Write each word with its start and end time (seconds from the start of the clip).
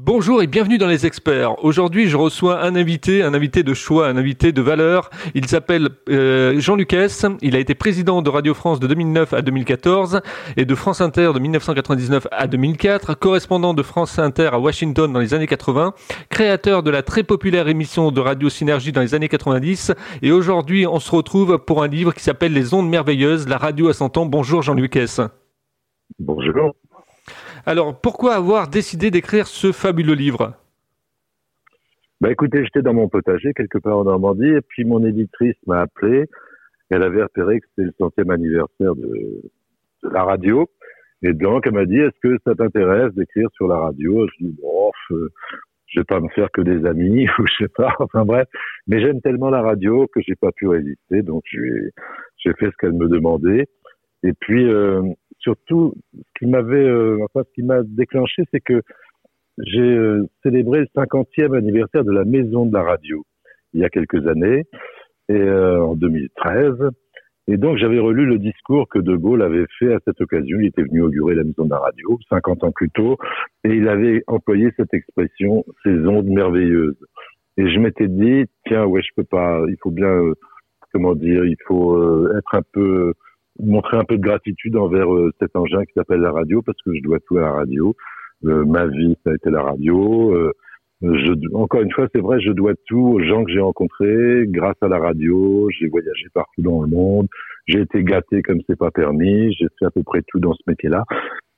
Bonjour 0.00 0.40
et 0.42 0.46
bienvenue 0.46 0.78
dans 0.78 0.86
les 0.86 1.06
experts. 1.06 1.64
Aujourd'hui, 1.64 2.08
je 2.08 2.16
reçois 2.16 2.62
un 2.62 2.76
invité, 2.76 3.24
un 3.24 3.34
invité 3.34 3.64
de 3.64 3.74
choix, 3.74 4.06
un 4.06 4.16
invité 4.16 4.52
de 4.52 4.62
valeur. 4.62 5.10
Il 5.34 5.48
s'appelle 5.48 5.88
euh, 6.08 6.60
Jean 6.60 6.76
Lucas. 6.76 7.24
Il 7.42 7.56
a 7.56 7.58
été 7.58 7.74
président 7.74 8.22
de 8.22 8.30
Radio 8.30 8.54
France 8.54 8.78
de 8.78 8.86
2009 8.86 9.32
à 9.32 9.42
2014 9.42 10.20
et 10.56 10.64
de 10.64 10.74
France 10.76 11.00
Inter 11.00 11.32
de 11.34 11.40
1999 11.40 12.28
à 12.30 12.46
2004, 12.46 13.14
correspondant 13.14 13.74
de 13.74 13.82
France 13.82 14.20
Inter 14.20 14.50
à 14.52 14.60
Washington 14.60 15.12
dans 15.12 15.18
les 15.18 15.34
années 15.34 15.48
80, 15.48 15.94
créateur 16.30 16.84
de 16.84 16.92
la 16.92 17.02
très 17.02 17.24
populaire 17.24 17.66
émission 17.66 18.12
de 18.12 18.20
Radio 18.20 18.48
Synergie 18.48 18.92
dans 18.92 19.00
les 19.00 19.16
années 19.16 19.28
90 19.28 19.94
et 20.22 20.30
aujourd'hui, 20.30 20.86
on 20.86 21.00
se 21.00 21.10
retrouve 21.10 21.58
pour 21.58 21.82
un 21.82 21.88
livre 21.88 22.14
qui 22.14 22.22
s'appelle 22.22 22.52
Les 22.52 22.72
ondes 22.72 22.88
merveilleuses, 22.88 23.48
la 23.48 23.58
radio 23.58 23.88
à 23.88 23.94
100 23.94 24.16
ans. 24.16 24.26
Bonjour 24.26 24.62
Jean 24.62 24.74
Lucas. 24.74 25.28
Bonjour. 26.20 26.76
Alors, 27.68 28.00
pourquoi 28.00 28.32
avoir 28.32 28.68
décidé 28.68 29.10
d'écrire 29.10 29.46
ce 29.46 29.72
fabuleux 29.72 30.14
livre? 30.14 30.54
Bah 32.18 32.30
écoutez, 32.32 32.64
j'étais 32.64 32.80
dans 32.80 32.94
mon 32.94 33.10
potager 33.10 33.52
quelque 33.52 33.76
part 33.76 33.98
en 33.98 34.04
Normandie 34.04 34.48
et 34.48 34.62
puis 34.62 34.86
mon 34.86 35.04
éditrice 35.04 35.54
m'a 35.66 35.82
appelé. 35.82 36.24
Elle 36.88 37.02
avait 37.02 37.22
repéré 37.22 37.60
que 37.60 37.66
c'était 37.68 37.88
le 37.88 37.94
centième 37.98 38.30
anniversaire 38.30 38.94
de, 38.94 39.42
la 40.02 40.24
radio. 40.24 40.66
Et 41.20 41.34
donc, 41.34 41.66
elle 41.66 41.74
m'a 41.74 41.84
dit, 41.84 41.98
est-ce 41.98 42.18
que 42.22 42.38
ça 42.46 42.54
t'intéresse 42.54 43.12
d'écrire 43.12 43.50
sur 43.52 43.68
la 43.68 43.76
radio? 43.76 44.26
Je 44.28 44.46
dis, 44.46 44.56
bon, 44.62 44.90
euh, 45.10 45.28
je 45.88 46.00
vais 46.00 46.04
pas 46.04 46.20
me 46.20 46.28
faire 46.30 46.50
que 46.50 46.62
des 46.62 46.86
amis, 46.86 47.28
ou 47.38 47.46
je 47.46 47.64
sais 47.64 47.72
pas, 47.76 47.94
enfin 47.98 48.24
bref. 48.24 48.48
Mais 48.86 49.02
j'aime 49.02 49.20
tellement 49.20 49.50
la 49.50 49.60
radio 49.60 50.06
que 50.06 50.22
j'ai 50.26 50.36
pas 50.36 50.52
pu 50.52 50.68
résister, 50.68 51.20
donc 51.20 51.44
j'ai 51.52 52.52
fait 52.54 52.70
ce 52.70 52.76
qu'elle 52.80 52.94
me 52.94 53.08
demandait. 53.08 53.66
Et 54.22 54.32
puis, 54.32 54.66
euh, 54.66 55.02
surtout, 55.38 55.94
ce 56.14 56.38
qui 56.38 56.46
m'avait, 56.46 56.84
euh, 56.84 57.18
enfin, 57.24 57.44
ce 57.48 57.52
qui 57.54 57.62
m'a 57.62 57.82
déclenché, 57.82 58.42
c'est 58.52 58.60
que 58.60 58.82
j'ai 59.58 59.80
euh, 59.80 60.24
célébré 60.42 60.80
le 60.80 60.86
50e 60.94 61.56
anniversaire 61.56 62.04
de 62.04 62.12
la 62.12 62.24
Maison 62.24 62.66
de 62.66 62.72
la 62.72 62.82
Radio 62.82 63.24
il 63.74 63.80
y 63.80 63.84
a 63.84 63.90
quelques 63.90 64.26
années, 64.26 64.64
et 65.28 65.34
euh, 65.34 65.82
en 65.82 65.94
2013. 65.94 66.74
Et 67.48 67.56
donc, 67.56 67.76
j'avais 67.78 67.98
relu 67.98 68.26
le 68.26 68.38
discours 68.38 68.88
que 68.88 68.98
De 68.98 69.16
Gaulle 69.16 69.42
avait 69.42 69.66
fait 69.78 69.92
à 69.92 69.98
cette 70.04 70.20
occasion. 70.20 70.58
Il 70.60 70.66
était 70.66 70.82
venu 70.82 71.02
augurer 71.02 71.34
la 71.34 71.44
Maison 71.44 71.64
de 71.64 71.70
la 71.70 71.78
Radio 71.78 72.18
50 72.28 72.64
ans 72.64 72.72
plus 72.72 72.90
tôt, 72.90 73.16
et 73.64 73.70
il 73.70 73.88
avait 73.88 74.22
employé 74.26 74.70
cette 74.76 74.92
expression 74.94 75.64
«ces 75.84 75.96
ondes 76.06 76.28
merveilleuses». 76.28 76.98
Et 77.56 77.68
je 77.70 77.78
m'étais 77.78 78.06
dit, 78.06 78.44
tiens, 78.66 78.84
ouais, 78.86 79.02
je 79.02 79.10
peux 79.16 79.24
pas, 79.24 79.60
il 79.68 79.76
faut 79.82 79.90
bien, 79.90 80.16
comment 80.92 81.14
dire, 81.14 81.44
il 81.44 81.56
faut 81.66 82.28
être 82.36 82.54
un 82.54 82.62
peu 82.72 83.14
montrer 83.58 83.96
un 83.96 84.04
peu 84.04 84.16
de 84.16 84.22
gratitude 84.22 84.76
envers 84.76 85.12
euh, 85.12 85.32
cet 85.40 85.56
engin 85.56 85.84
qui 85.84 85.92
s'appelle 85.94 86.20
la 86.20 86.32
radio 86.32 86.62
parce 86.62 86.78
que 86.82 86.94
je 86.94 87.02
dois 87.02 87.18
tout 87.26 87.38
à 87.38 87.42
la 87.42 87.52
radio. 87.52 87.94
Euh, 88.44 88.64
ma 88.64 88.86
vie, 88.86 89.16
ça 89.24 89.32
a 89.32 89.34
été 89.34 89.50
la 89.50 89.62
radio. 89.62 90.32
Euh, 90.34 90.52
encore 91.54 91.82
une 91.82 91.92
fois, 91.92 92.08
c'est 92.12 92.20
vrai, 92.20 92.40
je 92.40 92.50
dois 92.50 92.72
tout 92.86 93.14
aux 93.14 93.22
gens 93.22 93.44
que 93.44 93.52
j'ai 93.52 93.60
rencontrés 93.60 94.44
grâce 94.46 94.76
à 94.80 94.88
la 94.88 94.98
radio. 94.98 95.68
J'ai 95.70 95.88
voyagé 95.88 96.26
partout 96.34 96.62
dans 96.62 96.82
le 96.82 96.88
monde. 96.88 97.28
J'ai 97.66 97.80
été 97.80 98.02
gâté 98.02 98.42
comme 98.42 98.60
c'est 98.68 98.78
pas 98.78 98.90
permis. 98.90 99.52
J'ai 99.54 99.66
fait 99.78 99.86
à 99.86 99.90
peu 99.90 100.02
près 100.02 100.22
tout 100.26 100.40
dans 100.40 100.54
ce 100.54 100.62
métier-là. 100.66 101.04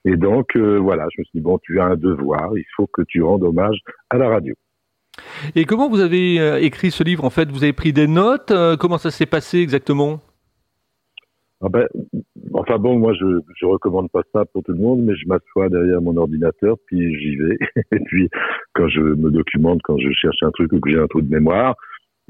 Et 0.05 0.17
donc, 0.17 0.57
voilà, 0.57 1.07
je 1.15 1.21
me 1.21 1.25
suis 1.25 1.39
dit, 1.39 1.41
bon, 1.41 1.59
tu 1.63 1.81
as 1.81 1.85
un 1.85 1.97
devoir. 1.97 2.57
Il 2.57 2.65
faut 2.77 2.87
que 2.87 3.03
tu 3.09 3.23
rendes 3.23 3.43
hommage 3.43 3.79
à 4.11 4.19
la 4.19 4.29
radio. 4.29 4.55
Et 5.55 5.65
comment 5.65 5.89
vous 5.89 6.01
avez 6.01 6.63
écrit 6.63 6.91
ce 6.91 7.03
livre 7.03 7.25
En 7.25 7.31
fait, 7.31 7.51
vous 7.51 7.63
avez 7.63 7.73
pris 7.73 7.95
des 7.95 8.09
notes? 8.09 8.53
Comment 8.79 8.99
ça 8.99 9.11
s'est 9.11 9.27
passé 9.27 9.59
exactement? 9.59 10.21
Ah 11.63 11.69
ben, 11.69 11.87
enfin 12.55 12.79
bon, 12.79 12.99
moi 12.99 13.13
je 13.13 13.41
je 13.59 13.67
recommande 13.67 14.11
pas 14.11 14.23
ça 14.33 14.45
pour 14.47 14.63
tout 14.63 14.73
le 14.73 14.79
monde, 14.79 15.03
mais 15.03 15.15
je 15.15 15.29
m'assois 15.29 15.69
derrière 15.69 16.01
mon 16.01 16.17
ordinateur, 16.17 16.77
puis 16.87 17.15
j'y 17.19 17.37
vais. 17.37 17.59
et 17.93 18.01
puis 18.07 18.29
quand 18.75 18.89
je 18.89 19.01
me 19.01 19.31
documente, 19.31 19.81
quand 19.85 19.99
je 19.99 20.11
cherche 20.13 20.43
un 20.43 20.51
truc 20.53 20.73
ou 20.73 20.81
que 20.81 20.91
j'ai 20.91 20.99
un 20.99 21.07
trou 21.07 21.21
de 21.21 21.31
mémoire, 21.31 21.77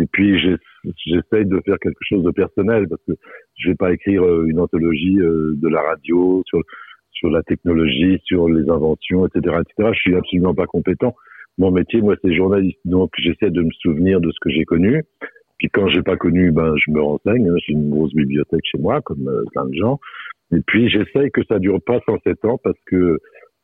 et 0.01 0.07
puis 0.07 0.39
j'essaye 0.39 1.47
de 1.47 1.61
faire 1.65 1.79
quelque 1.79 2.03
chose 2.09 2.25
de 2.25 2.31
personnel 2.33 2.89
parce 2.89 3.03
que 3.07 3.13
je 3.59 3.69
vais 3.69 3.77
pas 3.77 3.93
écrire 3.93 4.25
euh, 4.25 4.47
une 4.47 4.59
anthologie 4.59 5.21
euh, 5.21 5.55
de 5.57 5.69
la 5.69 5.83
radio 5.83 6.43
sur 6.47 6.61
sur 7.13 7.31
la 7.31 7.43
technologie, 7.43 8.19
sur 8.25 8.49
les 8.49 8.69
inventions, 8.71 9.27
etc., 9.27 9.57
etc. 9.61 9.91
Je 9.93 10.01
suis 10.01 10.17
absolument 10.17 10.55
pas 10.55 10.67
compétent. 10.67 11.15
Mon 11.59 11.71
métier, 11.71 12.01
moi, 12.01 12.17
c'est 12.23 12.35
journaliste, 12.35 12.79
donc 12.87 13.11
j'essaie 13.19 13.51
de 13.51 13.61
me 13.61 13.71
souvenir 13.83 14.21
de 14.21 14.31
ce 14.31 14.39
que 14.41 14.51
j'ai 14.51 14.65
connu 14.65 15.05
puis 15.61 15.69
quand 15.69 15.89
j'ai 15.89 16.03
pas 16.03 16.17
connu, 16.17 16.53
ben 16.53 16.75
je 16.77 16.91
me 16.91 17.03
renseigne. 17.03 17.47
Hein, 17.47 17.55
j'ai 17.59 17.75
une 17.75 17.91
grosse 17.91 18.15
bibliothèque 18.15 18.65
chez 18.65 18.79
moi, 18.79 19.03
comme 19.03 19.29
euh, 19.29 19.45
plein 19.53 19.67
de 19.67 19.75
gens. 19.75 20.01
Et 20.53 20.61
puis 20.67 20.89
j'essaye 20.89 21.31
que 21.31 21.43
ça 21.45 21.59
dure 21.59 21.83
pas 21.83 22.01
107 22.07 22.47
ans 22.47 22.59
parce 22.65 22.79
que 22.87 23.19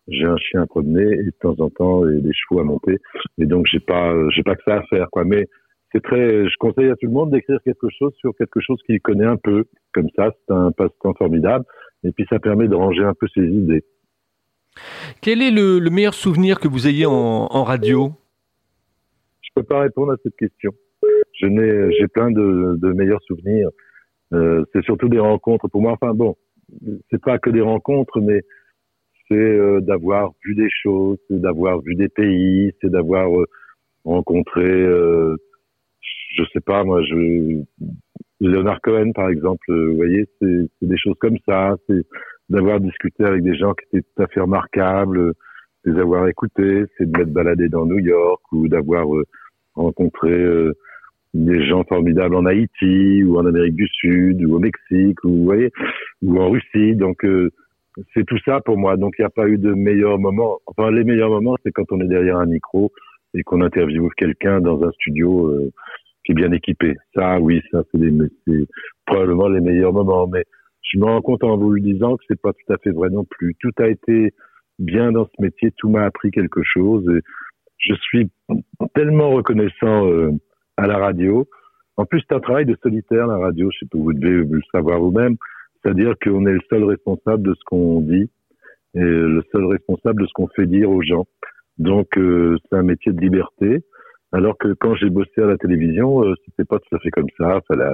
j'ai 0.07 0.27
un 0.27 0.37
chien 0.37 0.61
à 0.61 0.67
promener 0.67 1.11
et 1.11 1.25
de 1.25 1.35
temps 1.41 1.57
en 1.59 1.71
temps 1.71 2.07
et 2.07 2.21
des 2.21 2.35
chevaux 2.35 2.61
à 2.61 2.65
monter. 2.65 2.99
Et 3.39 3.47
donc 3.47 3.67
j'ai 3.67 3.81
pas 3.81 4.13
j'ai 4.29 4.43
pas 4.43 4.57
que 4.57 4.63
ça 4.67 4.77
à 4.77 4.83
faire 4.83 5.09
quoi. 5.11 5.25
Mais 5.25 5.49
c'est 5.91 6.03
très. 6.03 6.47
Je 6.47 6.57
conseille 6.59 6.91
à 6.91 6.97
tout 6.97 7.07
le 7.07 7.13
monde 7.13 7.31
d'écrire 7.31 7.61
quelque 7.65 7.89
chose 7.99 8.13
sur 8.19 8.37
quelque 8.37 8.61
chose 8.61 8.79
qu'il 8.85 9.01
connaît 9.01 9.25
un 9.25 9.39
peu. 9.39 9.65
Comme 9.95 10.11
ça, 10.17 10.33
c'est 10.33 10.55
un 10.55 10.73
passe-temps 10.73 11.15
formidable. 11.15 11.65
Et 12.05 12.13
puis 12.13 12.27
ça 12.29 12.39
permet 12.39 12.69
de 12.69 12.75
ranger 12.75 13.05
un 13.05 13.15
peu 13.15 13.27
ses 13.35 13.47
idées. 13.47 13.85
Quel 15.23 15.41
est 15.41 15.51
le, 15.51 15.81
meilleur 15.89 16.13
souvenir 16.13 16.61
que 16.61 16.69
vous 16.69 16.87
ayez 16.87 17.07
en, 17.07 17.13
en 17.13 17.65
radio? 17.65 18.13
Je 19.41 19.49
peux 19.55 19.63
pas 19.63 19.81
répondre 19.81 20.13
à 20.13 20.17
cette 20.23 20.37
question 20.37 20.75
je 21.37 21.47
n'ai, 21.47 21.93
j'ai 21.99 22.09
plein 22.09 22.31
de, 22.31 22.93
meilleurs 22.93 23.23
souvenirs. 23.23 23.69
Euh, 24.33 24.65
c'est 24.73 24.83
surtout 24.85 25.09
des 25.09 25.19
rencontres 25.19 25.69
pour 25.69 25.83
moi. 25.83 25.93
Enfin 25.93 26.15
bon, 26.15 26.37
c'est 27.11 27.23
pas 27.23 27.39
que 27.39 27.51
des 27.51 27.61
rencontres, 27.61 28.21
mais 28.21 28.43
c'est 29.29 29.35
euh, 29.35 29.81
d'avoir 29.81 30.33
vu 30.45 30.55
des 30.55 30.71
choses, 30.83 31.19
c'est 31.29 31.41
d'avoir 31.41 31.81
vu 31.81 31.95
des 31.95 32.09
pays, 32.09 32.73
c'est 32.81 32.91
d'avoir 32.91 33.29
euh, 33.39 33.47
rencontré, 34.05 34.63
je 34.63 36.43
sais 36.53 36.61
pas 36.61 36.85
moi, 36.85 37.03
je 37.03 37.63
Leonard 38.41 38.81
Cohen 38.81 39.13
par 39.13 39.29
exemple. 39.31 39.67
vous 39.69 39.97
voyez, 39.97 40.27
c'est, 40.41 40.67
c'est 40.79 40.89
des 40.89 40.99
choses 40.99 41.17
comme 41.21 41.39
ça. 41.47 41.77
C'est 41.89 42.03
d'avoir 42.49 42.81
discuté 42.81 43.25
avec 43.25 43.43
des 43.43 43.57
gens 43.57 43.75
qui 43.75 43.85
étaient 43.97 44.07
tout 44.15 44.23
à 44.23 44.29
fait 44.29 44.41
remarquables, 44.41 45.33
les 45.85 46.01
avoir 46.01 46.29
écoutés, 46.29 46.85
c'est 46.97 47.11
de 47.11 47.19
m'être 47.19 47.33
baladé 47.33 47.69
dans 47.69 47.87
New 47.87 47.99
York 47.99 48.41
ou 48.53 48.69
d'avoir 48.69 49.07
rencontré 49.75 50.31
des 51.45 51.67
gens 51.67 51.85
formidables 51.85 52.35
en 52.35 52.47
Haïti 52.47 53.23
ou 53.25 53.39
en 53.39 53.47
Amérique 53.47 53.77
du 53.77 53.89
Sud 53.89 54.45
ou 54.45 54.57
au 54.57 54.59
Mexique 54.59 55.23
ou 55.25 55.31
vous 55.31 55.45
voyez 55.45 55.71
ou 56.23 56.41
en 56.41 56.51
Russie. 56.51 56.95
Donc 56.97 57.25
euh, 57.25 57.51
c'est 58.15 58.25
tout 58.25 58.39
ça 58.45 58.61
pour 58.61 58.79
moi. 58.79 58.97
Donc 58.97 59.15
il 59.19 59.23
n'y 59.23 59.27
a 59.27 59.31
pas 59.31 59.49
eu 59.49 59.59
de 59.59 59.73
meilleurs 59.75 60.19
moments 60.19 60.59
enfin 60.67 60.91
les 60.91 61.05
meilleurs 61.05 61.31
moments 61.31 61.57
c'est 61.63 61.73
quand 61.73 61.91
on 61.91 62.01
est 62.01 62.09
derrière 62.09 62.37
un 62.39 62.47
micro 62.47 62.93
et 63.35 63.43
qu'on 63.43 63.61
interviewe 63.61 64.09
quelqu'un 64.17 64.61
dans 64.61 64.83
un 64.83 64.91
studio 64.93 65.49
euh, 65.49 65.71
qui 66.25 66.33
est 66.33 66.35
bien 66.35 66.53
équipé. 66.53 66.95
Ça 67.15 67.39
oui 67.41 67.61
ça 67.71 67.83
c'est 67.93 68.67
probablement 69.05 69.49
les 69.49 69.61
meilleurs 69.61 69.93
moments. 69.93 70.27
Mais 70.27 70.45
je 70.83 70.99
me 70.99 71.05
rends 71.05 71.23
compte 71.23 71.45
en 71.45 71.57
vous 71.57 71.71
le 71.71 71.81
disant 71.81 72.17
que 72.17 72.25
c'est 72.29 72.41
pas 72.41 72.53
tout 72.53 72.73
à 72.73 72.79
fait 72.79 72.91
vrai 72.91 73.11
non 73.11 73.25
plus. 73.25 73.55
Tout 73.61 73.73
a 73.79 73.89
été 73.89 74.33
bien 74.79 75.13
dans 75.13 75.27
ce 75.27 75.43
métier. 75.43 75.73
Tout 75.77 75.91
m'a 75.91 76.05
appris 76.05 76.31
quelque 76.31 76.63
chose. 76.63 77.05
Et 77.11 77.21
je 77.79 77.95
suis 77.95 78.31
tellement 78.95 79.31
reconnaissant 79.31 80.07
euh, 80.07 80.31
à 80.77 80.87
la 80.87 80.99
radio. 80.99 81.47
En 81.97 82.05
plus, 82.05 82.23
c'est 82.29 82.35
un 82.35 82.41
travail 82.41 82.67
de 82.67 82.77
solitaire, 82.83 83.27
la 83.27 83.39
radio, 83.39 83.71
je 83.73 83.79
sais 83.79 83.87
pas, 83.87 83.99
vous 83.99 84.13
devez 84.13 84.45
le 84.45 84.61
savoir 84.73 85.01
vous-même. 85.01 85.37
C'est-à-dire 85.83 86.15
qu'on 86.23 86.47
est 86.47 86.53
le 86.53 86.61
seul 86.69 86.85
responsable 86.85 87.43
de 87.43 87.55
ce 87.55 87.65
qu'on 87.65 88.01
dit 88.01 88.31
et 88.95 89.01
le 89.01 89.43
seul 89.53 89.65
responsable 89.67 90.23
de 90.23 90.27
ce 90.27 90.33
qu'on 90.35 90.49
fait 90.49 90.67
dire 90.67 90.91
aux 90.91 91.03
gens. 91.03 91.27
Donc, 91.79 92.17
euh, 92.19 92.57
c'est 92.65 92.77
un 92.77 92.83
métier 92.83 93.13
de 93.13 93.21
liberté. 93.21 93.83
Alors 94.33 94.59
que 94.59 94.73
quand 94.75 94.95
j'ai 94.97 95.09
bossé 95.09 95.41
à 95.41 95.47
la 95.47 95.57
télévision, 95.57 96.25
euh, 96.25 96.35
c'était 96.45 96.65
pas 96.65 96.79
tout 96.79 96.95
à 96.97 96.99
fait 96.99 97.11
comme 97.11 97.29
ça. 97.39 97.61
Fallait 97.69 97.85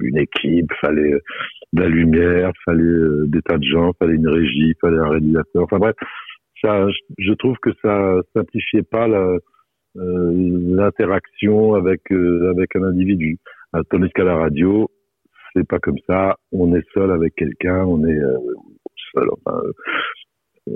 une 0.00 0.18
équipe, 0.18 0.72
fallait 0.80 1.12
de 1.72 1.82
la 1.82 1.88
lumière, 1.88 2.52
fallait 2.64 2.82
euh, 2.82 3.26
des 3.28 3.42
tas 3.42 3.58
de 3.58 3.64
gens, 3.64 3.92
fallait 3.98 4.14
une 4.14 4.28
régie, 4.28 4.74
fallait 4.80 4.98
un 4.98 5.10
réalisateur. 5.10 5.64
Enfin 5.64 5.78
bref, 5.78 5.94
ça, 6.62 6.86
je 7.18 7.32
trouve 7.34 7.56
que 7.58 7.70
ça 7.82 8.20
simplifiait 8.34 8.82
pas 8.82 9.06
la, 9.06 9.18
euh, 9.18 9.38
l'interaction 9.94 11.74
avec 11.74 12.00
euh, 12.12 12.50
avec 12.50 12.74
un 12.76 12.82
individu. 12.84 13.38
Euh, 13.74 13.82
tandis 13.90 14.10
qu'à 14.10 14.24
la 14.24 14.36
radio, 14.36 14.88
c'est 15.52 15.66
pas 15.66 15.78
comme 15.78 15.98
ça. 16.06 16.36
On 16.52 16.74
est 16.74 16.84
seul 16.92 17.10
avec 17.10 17.34
quelqu'un, 17.34 17.84
on 17.84 18.04
est 18.06 18.20
seul. 19.14 19.28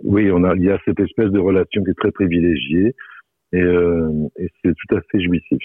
Oui, 0.05 0.31
on 0.31 0.45
a, 0.45 0.55
il 0.55 0.65
y 0.65 0.71
a 0.71 0.79
cette 0.85 1.01
espèce 1.01 1.31
de 1.31 1.39
relation 1.39 1.83
qui 1.83 1.91
est 1.91 1.99
très 1.99 2.13
privilégiée 2.13 2.95
et, 3.53 3.59
et 3.59 4.49
c'est 4.63 4.75
tout 4.75 4.97
à 4.97 5.01
fait 5.11 5.21
jouissif. 5.21 5.63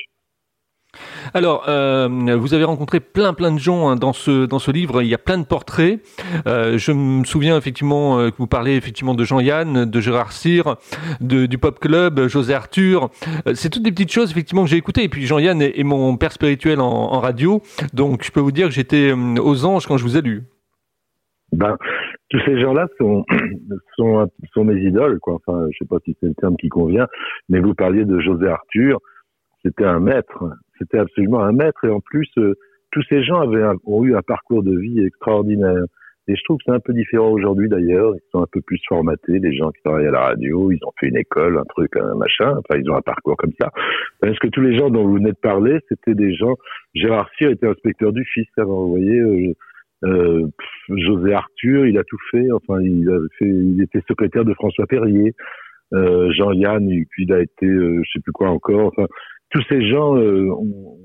Alors, 1.33 1.65
euh, 1.67 2.07
vous 2.37 2.53
avez 2.53 2.63
rencontré 2.63 2.99
plein 2.99 3.33
plein 3.33 3.51
de 3.51 3.59
gens 3.59 3.89
hein, 3.89 3.95
dans 3.95 4.13
ce 4.13 4.45
dans 4.45 4.59
ce 4.59 4.71
livre. 4.71 5.01
Il 5.01 5.07
y 5.07 5.13
a 5.13 5.17
plein 5.17 5.37
de 5.37 5.45
portraits. 5.45 6.01
Euh, 6.47 6.77
je 6.77 6.91
me 6.91 7.23
souviens 7.23 7.57
effectivement 7.57 8.19
euh, 8.19 8.29
que 8.29 8.37
vous 8.37 8.47
parlez 8.47 8.75
effectivement 8.75 9.15
de 9.15 9.23
Jean-Yann, 9.23 9.85
de 9.85 9.99
Gérard 9.99 10.31
Cyr, 10.31 10.75
de, 11.21 11.45
du 11.45 11.57
Pop 11.57 11.79
Club, 11.79 12.27
José 12.27 12.53
Arthur. 12.53 13.09
c'est 13.53 13.69
toutes 13.69 13.83
des 13.83 13.91
petites 13.91 14.11
choses 14.11 14.31
effectivement 14.31 14.63
que 14.63 14.69
j'ai 14.69 14.77
écoutées. 14.77 15.03
Et 15.03 15.09
puis 15.09 15.25
Jean-Yann 15.25 15.61
est, 15.61 15.83
mon 15.83 16.15
père 16.17 16.31
spirituel 16.31 16.79
en, 16.79 17.19
radio, 17.19 17.61
donc 17.93 18.23
je 18.23 18.31
peux 18.31 18.39
vous 18.39 18.51
dire 18.51 18.67
que 18.67 18.73
j'étais 18.73 19.13
aux 19.13 19.65
anges 19.65 19.87
quand 19.87 19.97
je 19.97 20.03
vous 20.03 20.17
ai 20.17 20.21
lu. 20.21 20.43
Ben, 21.53 21.77
tous 22.29 22.39
ces 22.45 22.59
gens-là 22.59 22.87
sont, 22.97 23.23
sont, 23.95 24.29
sont 24.53 24.63
mes 24.63 24.81
idoles, 24.81 25.19
quoi. 25.19 25.35
Enfin, 25.35 25.67
je 25.71 25.77
sais 25.77 25.87
pas 25.87 25.97
si 26.03 26.15
c'est 26.19 26.27
le 26.27 26.33
terme 26.33 26.57
qui 26.57 26.67
convient, 26.67 27.07
mais 27.47 27.59
vous 27.59 27.73
parliez 27.73 28.05
de 28.05 28.19
José 28.19 28.47
Arthur. 28.47 28.99
C'était 29.63 29.85
un 29.85 29.99
maître. 29.99 30.43
C'était 30.77 30.99
absolument 30.99 31.41
un 31.41 31.51
maître. 31.51 31.83
Et 31.85 31.89
en 31.89 31.99
plus, 31.99 32.29
euh, 32.37 32.55
tous 32.91 33.03
ces 33.09 33.23
gens 33.23 33.41
avaient 33.41 33.63
ont 33.85 34.03
eu 34.03 34.15
un 34.15 34.21
parcours 34.21 34.63
de 34.63 34.77
vie 34.77 35.05
extraordinaire. 35.05 35.83
Et 36.27 36.35
je 36.37 36.43
trouve 36.45 36.57
que 36.57 36.63
c'est 36.67 36.75
un 36.75 36.79
peu 36.79 36.93
différent 36.93 37.29
aujourd'hui 37.31 37.67
d'ailleurs. 37.67 38.15
Ils 38.15 38.29
sont 38.31 38.41
un 38.41 38.47
peu 38.49 38.61
plus 38.61 38.79
formatés, 38.87 39.39
les 39.39 39.53
gens 39.53 39.71
qui 39.71 39.81
travaillent 39.83 40.07
à 40.07 40.11
la 40.11 40.21
radio. 40.21 40.71
Ils 40.71 40.79
ont 40.85 40.93
fait 40.99 41.07
une 41.07 41.17
école, 41.17 41.57
un 41.57 41.65
truc, 41.65 41.97
un 41.97 42.15
machin. 42.15 42.51
Enfin, 42.57 42.79
ils 42.79 42.89
ont 42.89 42.95
un 42.95 43.01
parcours 43.01 43.35
comme 43.35 43.51
ça. 43.59 43.71
Parce 44.21 44.39
que 44.39 44.47
tous 44.47 44.61
les 44.61 44.77
gens 44.77 44.89
dont 44.89 45.05
vous 45.05 45.15
venez 45.15 45.31
de 45.31 45.37
parler, 45.41 45.79
c'était 45.89 46.15
des 46.15 46.33
gens. 46.33 46.55
Gérard 46.93 47.29
Cyr 47.37 47.49
était 47.49 47.67
inspecteur 47.67 48.13
du 48.13 48.23
fisc 48.23 48.51
avant, 48.57 48.85
vous 48.85 48.91
voyez. 48.91 49.19
Euh, 49.19 49.53
euh, 50.05 50.47
José 50.89 51.33
Arthur, 51.33 51.85
il 51.85 51.97
a 51.97 52.03
tout 52.03 52.17
fait. 52.31 52.51
Enfin, 52.51 52.81
il 52.81 53.09
a 53.09 53.19
fait, 53.37 53.45
il 53.45 53.81
était 53.81 54.01
secrétaire 54.07 54.45
de 54.45 54.53
François 54.53 54.85
Perrier. 54.87 55.33
Euh, 55.93 56.31
Jean-Yann, 56.31 56.87
puis 57.09 57.25
il 57.25 57.33
a 57.33 57.41
été, 57.41 57.67
euh, 57.67 58.01
je 58.03 58.11
sais 58.13 58.19
plus 58.21 58.31
quoi 58.31 58.49
encore. 58.49 58.93
Tous 59.53 59.63
ces 59.69 59.87
gens 59.89 60.17
euh, 60.17 60.49
ont, 60.51 60.97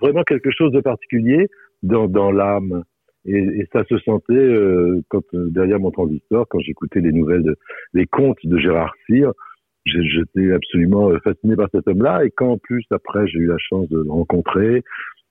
vraiment 0.00 0.22
quelque 0.22 0.50
chose 0.50 0.72
de 0.72 0.80
particulier 0.80 1.48
dans, 1.82 2.06
dans 2.06 2.30
l'âme. 2.30 2.82
Et, 3.24 3.38
et, 3.38 3.66
ça 3.72 3.82
se 3.88 3.98
sentait 3.98 4.34
euh, 4.34 5.00
quand 5.08 5.22
derrière 5.32 5.80
mon 5.80 5.90
transistor, 5.90 6.46
quand 6.48 6.60
j'écoutais 6.60 7.00
les 7.00 7.12
nouvelles, 7.12 7.42
de, 7.42 7.56
les 7.92 8.06
contes 8.06 8.38
de 8.44 8.58
Gérard 8.58 8.94
Cyr, 9.06 9.32
j'étais 9.84 10.52
absolument 10.52 11.10
fasciné 11.24 11.56
par 11.56 11.68
cet 11.72 11.88
homme-là. 11.88 12.24
Et 12.24 12.30
quand 12.30 12.52
en 12.52 12.58
plus 12.58 12.84
après 12.90 13.26
j'ai 13.26 13.38
eu 13.38 13.46
la 13.46 13.58
chance 13.58 13.88
de 13.88 13.98
le 13.98 14.10
rencontrer 14.10 14.82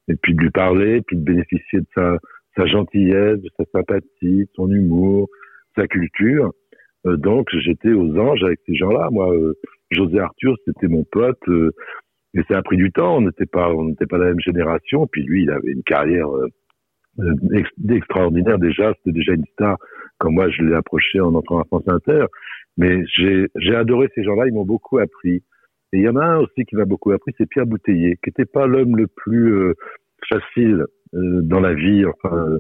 et 0.08 0.16
puis 0.16 0.34
de 0.34 0.42
lui 0.42 0.52
parler, 0.52 1.02
puis 1.08 1.18
de 1.18 1.24
bénéficier 1.24 1.80
de 1.80 1.88
sa 1.94 2.18
sa 2.58 2.66
gentillesse, 2.66 3.40
de 3.42 3.50
sa 3.58 3.66
sympathie, 3.74 4.50
son 4.56 4.72
humour, 4.72 5.28
sa 5.76 5.88
culture. 5.88 6.52
Euh, 7.06 7.18
donc 7.18 7.48
j'étais 7.60 7.92
aux 7.92 8.18
anges 8.18 8.44
avec 8.44 8.60
ces 8.66 8.76
gens-là. 8.76 9.10
Moi, 9.12 9.34
euh, 9.34 9.54
José 9.92 10.20
Arthur, 10.20 10.56
c'était 10.66 10.88
mon 10.88 11.04
pote. 11.04 11.42
Euh, 12.36 12.40
et 12.40 12.44
ça 12.50 12.58
a 12.58 12.62
pris 12.62 12.78
du 12.78 12.92
temps. 12.92 13.18
On 13.18 13.22
n'était 13.22 13.46
pas, 13.46 13.74
on 13.74 13.86
n'était 13.86 14.06
pas 14.06 14.18
la 14.18 14.28
même 14.28 14.40
génération. 14.40 15.08
Puis 15.08 15.24
lui, 15.24 15.44
il 15.44 15.50
avait 15.50 15.72
une 15.72 15.84
carrière 15.84 16.28
extraordinaire 17.90 18.60
déjà. 18.60 18.94
C'était 18.98 19.18
déjà 19.18 19.34
une 19.34 19.46
star 19.54 19.78
quand 20.18 20.32
moi 20.32 20.50
je 20.50 20.64
l'ai 20.64 20.76
approché 20.76 21.20
en 21.20 21.34
entrant 21.34 21.60
à 21.60 21.66
France 21.66 21.88
Inter. 21.88 22.26
Mais 22.78 23.04
j'ai, 23.06 23.48
j'ai 23.56 23.76
adoré 23.76 24.10
ces 24.16 24.24
gens-là. 24.24 24.48
Ils 24.48 24.54
m'ont 24.54 24.66
beaucoup 24.66 24.98
appris. 25.00 25.44
Et 25.94 26.00
il 26.00 26.02
y 26.02 26.10
en 26.10 26.16
a 26.18 26.26
un 26.26 26.40
aussi 26.40 26.66
qui 26.66 26.76
m'a 26.76 26.86
beaucoup 26.86 27.12
appris, 27.12 27.32
c'est 27.38 27.48
Pierre 27.48 27.66
Bouteiller, 27.66 28.18
qui 28.22 28.30
n'était 28.30 28.46
pas 28.46 28.68
l'homme 28.68 28.98
le 28.98 29.08
plus 29.08 29.74
facile 30.28 30.86
euh, 31.16 31.42
dans 31.44 31.60
la 31.60 31.74
vie. 31.74 32.04
Enfin, 32.06 32.58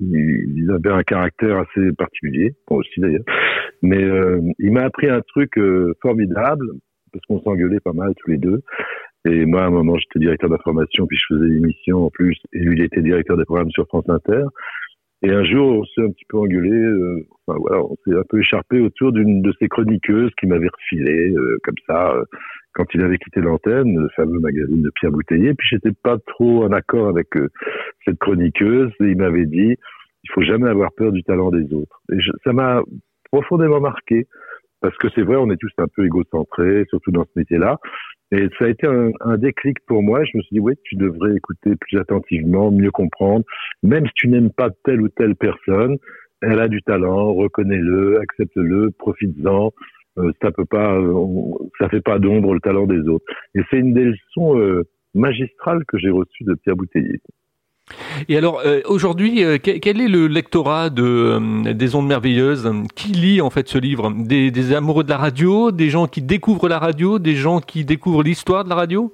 il, 0.00 0.70
avait 0.70 0.90
un 0.90 1.02
caractère 1.02 1.58
assez 1.58 1.92
particulier, 1.92 2.54
moi 2.70 2.80
aussi 2.80 3.00
d'ailleurs. 3.00 3.24
Mais 3.82 4.02
euh, 4.02 4.40
il 4.58 4.72
m'a 4.72 4.82
appris 4.82 5.08
un 5.08 5.20
truc 5.22 5.56
euh, 5.58 5.94
formidable 6.02 6.66
parce 7.12 7.24
qu'on 7.26 7.40
s'engueulait 7.40 7.80
pas 7.80 7.92
mal 7.92 8.12
tous 8.18 8.30
les 8.30 8.38
deux. 8.38 8.62
Et 9.26 9.44
moi, 9.44 9.62
à 9.62 9.66
un 9.66 9.70
moment, 9.70 9.96
j'étais 9.98 10.20
directeur 10.20 10.50
d'information, 10.50 11.06
puis 11.06 11.18
je 11.18 11.34
faisais 11.34 11.48
l'émission 11.48 12.06
en 12.06 12.10
plus, 12.10 12.36
et 12.52 12.60
lui, 12.60 12.78
il 12.78 12.84
était 12.84 13.02
directeur 13.02 13.36
des 13.36 13.44
programmes 13.44 13.70
sur 13.70 13.86
France 13.86 14.08
Inter. 14.08 14.44
Et 15.22 15.30
un 15.30 15.44
jour, 15.44 15.80
on 15.80 15.84
s'est 15.84 16.02
un 16.02 16.10
petit 16.10 16.26
peu 16.28 16.38
engueulé. 16.38 16.70
enfin 17.46 17.58
voilà, 17.58 17.82
on 17.82 17.96
s'est 18.04 18.16
un 18.16 18.22
peu 18.28 18.38
écharpé 18.38 18.80
autour 18.80 19.12
d'une 19.12 19.42
de 19.42 19.52
ces 19.58 19.68
chroniqueuses 19.68 20.30
qui 20.38 20.46
m'avait 20.46 20.68
refilé 20.68 21.34
comme 21.64 21.74
ça 21.86 22.14
quand 22.76 22.84
il 22.94 23.02
avait 23.02 23.16
quitté 23.16 23.40
l'antenne, 23.40 23.98
le 23.98 24.08
fameux 24.14 24.38
magazine 24.38 24.82
de 24.82 24.90
Pierre 25.00 25.10
Bouteiller. 25.10 25.54
Puis 25.54 25.68
j'étais 25.70 25.96
pas 26.02 26.18
trop 26.26 26.64
en 26.64 26.72
accord 26.72 27.08
avec 27.08 27.34
euh, 27.36 27.48
cette 28.04 28.18
chroniqueuse 28.18 28.92
et 29.00 29.04
il 29.04 29.16
m'avait 29.16 29.46
dit 29.46 29.74
il 30.24 30.30
faut 30.32 30.42
jamais 30.42 30.68
avoir 30.68 30.90
peur 30.92 31.10
du 31.12 31.22
talent 31.22 31.50
des 31.50 31.72
autres. 31.72 32.02
Et 32.12 32.18
ça 32.44 32.52
m'a 32.52 32.82
profondément 33.32 33.80
marqué 33.80 34.26
parce 34.82 34.96
que 34.98 35.08
c'est 35.14 35.22
vrai, 35.22 35.36
on 35.36 35.50
est 35.50 35.56
tous 35.56 35.72
un 35.78 35.86
peu 35.94 36.04
égocentrés, 36.04 36.84
surtout 36.90 37.10
dans 37.10 37.24
ce 37.24 37.30
métier-là. 37.36 37.78
Et 38.32 38.48
ça 38.58 38.64
a 38.64 38.68
été 38.68 38.86
un, 38.86 39.10
un, 39.20 39.38
déclic 39.38 39.78
pour 39.86 40.02
moi. 40.02 40.24
Je 40.24 40.36
me 40.36 40.42
suis 40.42 40.54
dit, 40.54 40.60
oui, 40.60 40.74
tu 40.84 40.96
devrais 40.96 41.34
écouter 41.36 41.76
plus 41.76 41.98
attentivement, 41.98 42.70
mieux 42.70 42.90
comprendre. 42.90 43.44
Même 43.82 44.06
si 44.06 44.12
tu 44.14 44.28
n'aimes 44.28 44.50
pas 44.50 44.70
telle 44.84 45.00
ou 45.00 45.08
telle 45.08 45.36
personne, 45.36 45.96
elle 46.42 46.60
a 46.60 46.68
du 46.68 46.82
talent, 46.82 47.32
reconnais-le, 47.32 48.20
accepte-le, 48.20 48.90
profites-en. 48.98 49.72
Euh, 50.18 50.32
ça 50.40 50.50
peut 50.50 50.64
pas, 50.64 50.98
euh, 50.98 51.14
ça 51.78 51.88
fait 51.88 52.00
pas 52.00 52.18
d'ombre 52.18 52.54
le 52.54 52.60
talent 52.60 52.86
des 52.86 53.00
autres. 53.08 53.24
Et 53.54 53.60
c'est 53.70 53.78
une 53.78 53.92
des 53.92 54.04
leçons 54.04 54.58
euh, 54.58 54.84
magistrales 55.14 55.84
que 55.86 55.98
j'ai 55.98 56.10
reçues 56.10 56.44
de 56.44 56.54
Pierre 56.54 56.76
Bouteiller. 56.76 57.20
Et 58.28 58.36
alors 58.36 58.62
aujourd'hui, 58.86 59.44
quel 59.62 60.00
est 60.00 60.08
le 60.08 60.26
lectorat 60.26 60.90
de 60.90 61.72
des 61.72 61.94
ondes 61.94 62.08
merveilleuses? 62.08 62.70
Qui 62.94 63.12
lit 63.12 63.40
en 63.40 63.50
fait 63.50 63.68
ce 63.68 63.78
livre? 63.78 64.12
Des, 64.12 64.72
amoureux 64.74 65.04
de 65.04 65.10
la 65.10 65.16
radio, 65.16 65.70
des 65.70 65.88
gens 65.88 66.06
qui 66.06 66.22
découvrent 66.22 66.68
la 66.68 66.78
radio, 66.78 67.18
des 67.18 67.34
gens 67.34 67.60
qui 67.60 67.84
découvrent 67.84 68.22
l'histoire 68.22 68.64
de 68.64 68.68
la 68.68 68.74
radio? 68.74 69.12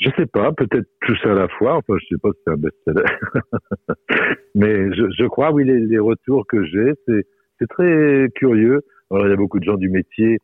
Je 0.00 0.10
sais 0.16 0.26
pas, 0.26 0.52
peut-être 0.52 0.88
tout 1.02 1.14
ça 1.22 1.30
à 1.30 1.34
la 1.34 1.48
fois. 1.48 1.76
Enfin, 1.76 1.94
je 2.00 2.06
sais 2.14 2.20
pas 2.20 2.30
si 2.32 2.40
c'est 2.44 2.52
un 2.52 2.56
best-seller, 2.56 3.04
mais 4.54 4.92
je, 4.94 5.26
crois 5.26 5.52
oui 5.52 5.64
les, 5.64 5.98
retours 5.98 6.46
que 6.46 6.64
j'ai, 6.64 6.92
c'est 7.06 7.68
très 7.68 8.28
curieux. 8.34 8.80
Alors, 9.10 9.26
il 9.26 9.30
y 9.30 9.32
a 9.32 9.36
beaucoup 9.36 9.60
de 9.60 9.64
gens 9.64 9.76
du 9.76 9.90
métier, 9.90 10.38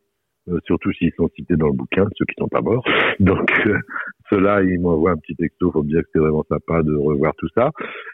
euh, 0.47 0.59
surtout 0.65 0.93
s'ils 0.93 1.11
sont 1.17 1.27
cités 1.35 1.57
dans 1.57 1.67
le 1.67 1.73
bouquin, 1.73 2.05
ceux 2.17 2.25
qui 2.25 2.35
sont 2.37 2.47
pas 2.47 2.61
morts. 2.61 2.85
Donc, 3.19 3.51
euh, 3.65 3.77
ceux-là, 4.29 4.61
ils 4.63 4.79
m'envoient 4.79 5.11
un 5.11 5.17
petit 5.17 5.35
texto 5.35 5.71
pour 5.71 5.83
me 5.83 5.89
dire 5.89 6.01
que 6.01 6.07
c'est 6.13 6.19
vraiment 6.19 6.45
sympa 6.49 6.83
de 6.83 6.95
revoir 6.95 7.33
tout 7.37 7.47
ça. 7.55 7.71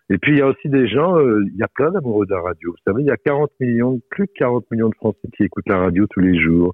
Et 0.10 0.18
puis, 0.18 0.34
il 0.34 0.38
y 0.40 0.42
a 0.42 0.48
aussi 0.48 0.70
des 0.70 0.88
gens, 0.88 1.18
euh, 1.18 1.44
il 1.46 1.58
y 1.58 1.64
a 1.64 1.68
plein 1.74 1.92
d'amoureux 1.92 2.26
de 2.26 2.34
la 2.34 2.42
radio. 2.42 2.72
Vous 2.72 2.92
savez, 2.92 3.04
il 3.04 3.08
y 3.08 3.12
a 3.12 3.18
40 3.18 3.50
millions, 3.60 4.00
plus 4.10 4.26
de 4.26 4.32
40 4.36 4.66
millions 4.72 4.90
de 4.90 4.96
Français 4.96 5.28
qui 5.36 5.44
écoutent 5.44 5.68
la 5.68 5.80
radio 5.80 6.06
tous 6.10 6.22
les 6.22 6.40
jours. 6.40 6.74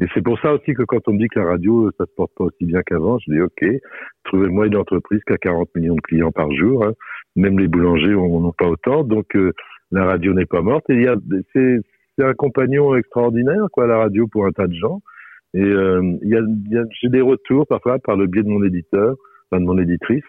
Et 0.00 0.06
c'est 0.12 0.22
pour 0.22 0.38
ça 0.40 0.52
aussi 0.52 0.74
que 0.74 0.82
quand 0.82 1.00
on 1.08 1.14
me 1.14 1.18
dit 1.18 1.28
que 1.28 1.40
la 1.40 1.46
radio, 1.46 1.90
ça 1.98 2.04
se 2.04 2.14
porte 2.16 2.32
pas 2.36 2.44
aussi 2.44 2.66
bien 2.66 2.82
qu'avant, 2.82 3.18
je 3.18 3.32
dis 3.32 3.40
OK, 3.40 3.64
trouvez-moi 4.24 4.66
une 4.66 4.76
entreprise 4.76 5.20
qui 5.26 5.32
a 5.32 5.38
40 5.38 5.70
millions 5.74 5.94
de 5.94 6.00
clients 6.02 6.32
par 6.32 6.52
jour. 6.52 6.84
Hein. 6.84 6.92
Même 7.34 7.58
les 7.58 7.66
boulangers 7.66 8.12
n'en 8.12 8.44
ont 8.44 8.52
pas 8.52 8.68
autant, 8.68 9.04
donc 9.04 9.36
la 9.90 10.04
radio 10.04 10.34
n'est 10.34 10.46
pas 10.46 10.60
morte. 10.60 10.84
Et 10.90 10.94
il 10.94 11.02
y 11.02 11.08
a, 11.08 11.16
c'est, 11.54 11.78
c'est 12.18 12.24
un 12.24 12.34
compagnon 12.34 12.94
extraordinaire, 12.94 13.66
quoi, 13.72 13.86
la 13.86 13.98
radio 13.98 14.26
pour 14.26 14.44
un 14.44 14.52
tas 14.52 14.66
de 14.66 14.74
gens. 14.74 15.00
Et 15.56 15.62
euh, 15.62 16.18
y 16.22 16.36
a, 16.36 16.40
y 16.68 16.76
a, 16.76 16.84
j'ai 17.00 17.08
des 17.08 17.22
retours 17.22 17.66
parfois 17.66 17.98
par 17.98 18.16
le 18.16 18.26
biais 18.26 18.42
de 18.42 18.48
mon 18.48 18.62
éditeur, 18.62 19.16
enfin 19.50 19.60
de 19.60 19.66
mon 19.66 19.78
éditrice, 19.78 20.24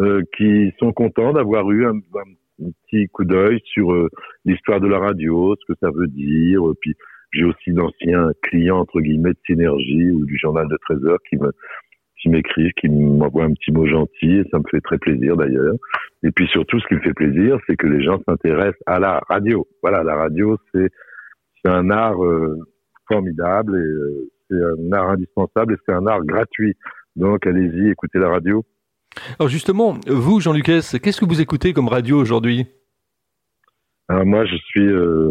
euh, 0.00 0.22
qui 0.36 0.72
sont 0.78 0.92
contents 0.92 1.32
d'avoir 1.32 1.68
eu 1.72 1.84
un, 1.84 1.98
petit 2.86 3.08
coup 3.08 3.24
d'œil 3.24 3.60
sur 3.64 3.92
euh, 3.92 4.08
l'histoire 4.44 4.80
de 4.80 4.86
la 4.86 5.00
radio, 5.00 5.56
ce 5.56 5.72
que 5.72 5.78
ça 5.82 5.90
veut 5.90 6.06
dire. 6.06 6.62
Puis 6.80 6.94
j'ai 7.32 7.44
aussi 7.44 7.72
d'anciens 7.72 8.30
clients 8.42 8.78
entre 8.78 9.00
guillemets 9.00 9.32
de 9.32 9.38
Synergie 9.46 10.12
ou 10.12 10.24
du 10.24 10.38
journal 10.38 10.68
de 10.68 10.78
13 10.88 11.04
heures 11.06 11.22
qui 11.28 11.36
me 11.36 11.50
qui 12.20 12.28
m'écrivent, 12.28 12.72
qui 12.80 12.88
m'envoient 12.88 13.44
un 13.44 13.52
petit 13.52 13.70
mot 13.70 13.86
gentil, 13.86 14.38
et 14.38 14.44
ça 14.50 14.58
me 14.58 14.64
fait 14.70 14.80
très 14.80 14.98
plaisir 14.98 15.36
d'ailleurs. 15.36 15.74
Et 16.24 16.32
puis 16.32 16.48
surtout, 16.48 16.80
ce 16.80 16.86
qui 16.88 16.94
me 16.94 17.00
fait 17.00 17.14
plaisir, 17.14 17.58
c'est 17.66 17.76
que 17.76 17.86
les 17.86 18.02
gens 18.02 18.20
s'intéressent 18.28 18.82
à 18.86 18.98
la 18.98 19.20
radio. 19.28 19.66
Voilà, 19.82 20.02
la 20.02 20.16
radio, 20.16 20.56
c'est 20.72 20.88
c'est 21.62 21.70
un 21.70 21.90
art 21.90 22.22
euh, 22.24 22.56
formidable 23.08 23.76
et 23.76 23.80
euh, 23.80 24.30
c'est 24.48 24.56
un 24.56 24.92
art 24.92 25.10
indispensable 25.10 25.74
et 25.74 25.76
c'est 25.86 25.92
un 25.92 26.06
art 26.06 26.24
gratuit. 26.24 26.76
Donc 27.16 27.46
allez-y, 27.46 27.90
écoutez 27.90 28.18
la 28.18 28.28
radio. 28.28 28.64
Alors 29.38 29.48
justement, 29.48 29.96
vous, 30.06 30.40
Jean 30.40 30.52
Lucas, 30.52 30.96
qu'est-ce 31.02 31.20
que 31.20 31.26
vous 31.26 31.40
écoutez 31.40 31.72
comme 31.72 31.88
radio 31.88 32.18
aujourd'hui? 32.18 32.66
Alors 34.08 34.24
moi, 34.24 34.44
je 34.46 34.56
suis, 34.56 34.86
euh, 34.86 35.30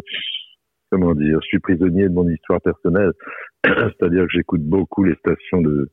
comment 0.91 1.15
dire, 1.15 1.39
je 1.41 1.47
suis 1.47 1.59
prisonnier 1.59 2.03
de 2.03 2.13
mon 2.13 2.29
histoire 2.29 2.61
personnelle. 2.61 3.11
C'est-à-dire 3.65 4.23
que 4.23 4.31
j'écoute 4.31 4.61
beaucoup 4.61 5.03
les 5.03 5.15
stations 5.15 5.61
de, 5.61 5.89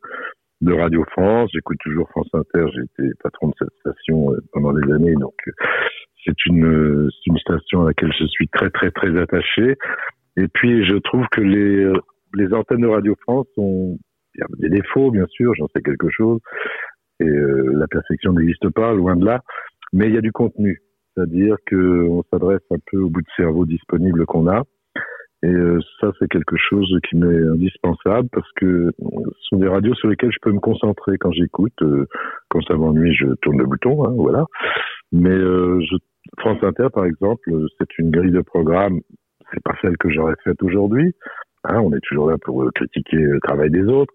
de 0.61 0.73
Radio 0.73 1.05
France. 1.13 1.51
J'écoute 1.55 1.79
toujours 1.81 2.09
France 2.11 2.29
Inter. 2.33 2.67
J'ai 2.75 2.83
été 2.83 3.15
patron 3.23 3.49
de 3.49 3.55
cette 3.59 3.75
station 3.81 4.35
pendant 4.53 4.73
des 4.73 4.93
années, 4.93 5.15
donc 5.15 5.35
c'est 6.25 6.47
une, 6.47 7.11
une 7.27 7.39
station 7.39 7.83
à 7.83 7.89
laquelle 7.89 8.13
je 8.19 8.27
suis 8.27 8.49
très 8.49 8.71
très 8.71 8.91
très 8.91 9.17
attaché. 9.19 9.77
Et 10.37 10.49
puis, 10.49 10.85
je 10.85 10.97
trouve 10.97 11.27
que 11.31 11.41
les, 11.41 11.87
les 12.35 12.53
antennes 12.53 12.83
de 12.83 12.89
Radio 12.89 13.15
France 13.23 13.47
ont 13.57 13.99
des 14.59 14.69
défauts, 14.69 15.11
bien 15.11 15.27
sûr, 15.29 15.55
j'en 15.55 15.69
sais 15.69 15.83
quelque 15.83 16.09
chose. 16.11 16.41
Et 17.21 17.29
euh, 17.29 17.73
la 17.75 17.87
perfection 17.87 18.33
n'existe 18.33 18.69
pas, 18.71 18.93
loin 18.93 19.17
de 19.17 19.25
là. 19.25 19.41
Mais 19.93 20.09
il 20.09 20.15
y 20.15 20.19
a 20.19 20.23
du 20.23 20.33
contenu. 20.33 20.81
C'est-à-dire 21.15 21.57
qu'on 21.69 22.25
s'adresse 22.33 22.63
un 22.71 22.79
peu 22.91 22.99
au 22.99 23.09
bout 23.09 23.23
de 23.23 23.27
cerveau 23.37 23.65
disponible 23.65 24.27
qu'on 24.27 24.49
a. 24.49 24.63
Et 25.45 25.49
euh, 25.53 25.79
ça, 26.01 26.11
c'est 26.19 26.29
quelque 26.29 26.57
chose 26.57 26.91
qui 27.09 27.17
m'est 27.17 27.47
indispensable 27.49 28.29
parce 28.33 28.51
que 28.57 28.91
ce 28.99 29.49
sont 29.51 29.59
des 29.59 29.69
radios 29.69 29.95
sur 29.95 30.09
lesquelles 30.09 30.33
je 30.33 30.39
peux 30.43 30.53
me 30.53 30.59
concentrer 30.59 31.19
quand 31.19 31.33
j'écoute. 31.33 31.75
Euh, 31.83 32.07
quand 32.49 32.63
ça 32.63 32.75
m'ennuie, 32.75 33.15
je 33.15 33.27
tourne 33.43 33.59
le 33.59 33.67
bouton, 33.67 34.05
hein, 34.05 34.15
voilà. 34.17 34.47
Mais 35.13 35.39
France 36.39 36.59
Inter, 36.63 36.89
par 36.93 37.05
exemple, 37.05 37.49
c'est 37.79 37.99
une 37.99 38.11
grille 38.11 38.33
de 38.33 38.41
programme 38.41 39.01
c'est 39.55 39.63
pas 39.63 39.75
celle 39.81 39.97
que 39.97 40.11
j'aurais 40.11 40.35
faite 40.43 40.63
aujourd'hui. 40.63 41.15
Hein, 41.67 41.81
on 41.81 41.93
est 41.95 42.01
toujours 42.01 42.31
là 42.31 42.37
pour 42.43 42.63
euh, 42.63 42.71
critiquer 42.75 43.17
le 43.17 43.41
travail 43.41 43.71
des 43.71 43.85
autres. 43.85 44.13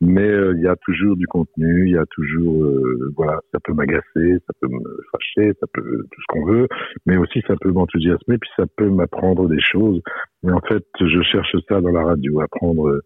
mais 0.00 0.26
euh, 0.26 0.54
il 0.56 0.62
y 0.62 0.66
a 0.66 0.74
toujours 0.76 1.16
du 1.16 1.26
contenu, 1.28 1.86
il 1.86 1.92
y 1.92 1.96
a 1.96 2.06
toujours, 2.06 2.64
euh, 2.64 3.12
voilà, 3.16 3.38
ça 3.52 3.60
peut 3.62 3.72
m'agacer, 3.72 4.38
ça 4.46 4.52
peut 4.60 4.68
me 4.68 4.80
fâcher, 5.12 5.52
ça 5.60 5.66
peut 5.72 6.04
tout 6.10 6.20
ce 6.20 6.26
qu'on 6.28 6.44
veut, 6.44 6.66
mais 7.06 7.16
aussi 7.16 7.40
ça 7.46 7.54
peut 7.60 7.70
m'enthousiasmer, 7.70 8.38
puis 8.38 8.50
ça 8.56 8.64
peut 8.76 8.90
m'apprendre 8.90 9.48
des 9.48 9.60
choses. 9.60 10.00
Mais 10.42 10.52
en 10.52 10.60
fait, 10.60 10.84
je 11.00 11.22
cherche 11.22 11.54
ça 11.68 11.80
dans 11.80 11.92
la 11.92 12.02
radio, 12.02 12.40
apprendre, 12.40 13.00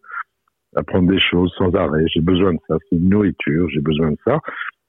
apprendre 0.75 1.11
des 1.11 1.20
choses 1.20 1.52
sans 1.58 1.75
arrêt. 1.75 2.04
J'ai 2.14 2.22
besoin 2.22 2.54
de 2.54 2.61
ça, 2.68 2.76
c'est 2.88 2.96
une 2.96 3.11
nourriture, 3.11 3.68
j'ai 3.70 3.80
besoin 3.80 4.11
de 4.12 4.18
ça. 4.25 4.38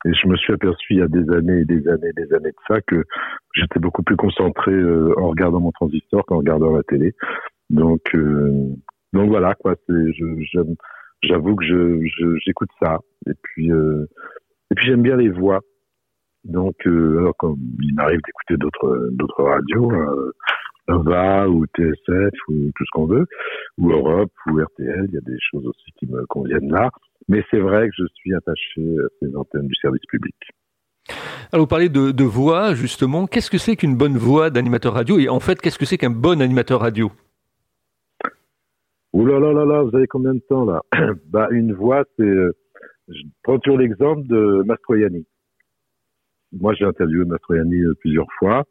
Et 0.06 0.14
je 0.14 0.28
me 0.28 0.36
suis 0.38 0.54
aperçu 0.54 0.94
il 0.94 1.00
y 1.00 1.02
a 1.02 1.08
des 1.08 1.30
années 1.34 1.62
et 1.62 1.66
des 1.66 1.88
années 1.88 2.10
et 2.10 2.26
des 2.26 2.34
années 2.34 2.52
de 2.52 2.64
ça 2.68 2.82
que 2.88 3.04
j'étais 3.56 3.80
beaucoup 3.80 4.04
plus 4.04 4.18
concentré 4.18 4.74
en 5.18 5.30
regardant 5.30 5.62
mon 5.62 5.72
transistor 5.72 6.26
qu'en 6.26 6.40
regardant 6.40 6.76
la 6.76 6.84
télé. 6.84 7.14
Donc, 7.70 8.02
donc 9.14 9.30
voilà 9.30 9.56
quoi. 9.56 9.76
J'avoue 11.24 11.56
que 11.56 11.66
je, 11.66 12.36
j'écoute 12.46 12.70
ça. 12.82 13.00
Et 13.28 13.34
puis, 13.42 13.72
euh, 13.72 14.06
et 14.72 14.76
puis 14.76 14.88
j'aime 14.88 15.02
bien 15.02 15.16
les 15.16 15.30
voix. 15.30 15.62
Donc, 16.44 16.76
euh, 16.86 17.20
alors 17.20 17.38
comme 17.38 17.58
il 17.82 17.96
m'arrive 17.96 18.20
d'écouter 18.26 18.58
d'autres 18.58 19.44
radios, 19.44 19.92
euh, 19.92 20.32
Nova 20.90 21.48
ou 21.48 21.66
TSF 21.68 22.34
ou 22.50 22.72
tout 22.76 22.86
ce 22.86 22.92
qu'on 22.92 23.06
veut, 23.06 23.26
ou 23.78 23.92
Europe 23.92 24.32
ou 24.48 24.60
RTL, 24.60 25.06
il 25.08 25.14
y 25.14 25.18
a 25.18 25.22
des 25.22 25.38
choses 25.40 25.66
aussi 25.66 25.92
qui 25.98 26.08
me 26.08 26.26
conviennent 26.26 26.70
là. 26.70 26.90
Mais 27.30 27.46
c'est 27.50 27.60
vrai 27.60 27.88
que 27.88 27.94
je 27.98 28.06
suis 28.16 28.34
attaché 28.34 28.82
à 28.82 29.08
ces 29.22 29.34
antennes 29.38 29.68
du 29.68 29.76
service 29.76 30.04
public. 30.10 30.36
Alors 31.54 31.64
vous 31.64 31.70
parlez 31.70 31.88
de 31.88 32.24
voix, 32.24 32.74
justement. 32.74 33.28
Qu'est-ce 33.28 33.50
que 33.50 33.58
c'est 33.58 33.78
qu'une 33.78 33.96
bonne 33.96 34.18
voix 34.18 34.50
d'animateur 34.50 34.94
radio? 34.94 35.20
Et 35.20 35.30
en 35.30 35.40
fait, 35.40 35.62
qu'est-ce 35.62 35.80
que 35.80 35.86
c'est 35.86 35.98
qu'un 35.98 36.10
bon 36.10 36.42
animateur 36.42 36.82
radio? 36.82 37.12
Ouh 39.14 39.28
là 39.28 39.40
là 39.40 39.54
là 39.54 39.64
là, 39.64 39.84
vous 39.84 39.96
avez 39.96 40.08
combien 40.08 40.34
de 40.34 40.42
temps 40.50 40.66
là 40.66 40.82
Bah 41.30 41.48
une 41.52 41.74
voix, 41.74 42.04
c'est. 42.18 42.24
Euh, 42.24 42.52
je 43.10 43.22
prends 43.44 43.60
toujours 43.60 43.78
l'exemple 43.78 44.26
de 44.28 44.64
Mastroianni. 44.66 45.28
Moi, 46.52 46.74
j'ai 46.74 46.86
interviewé 46.86 47.24
Mastroianni 47.26 47.80
euh, 47.82 47.94
plusieurs 48.00 48.32
fois. 48.40 48.64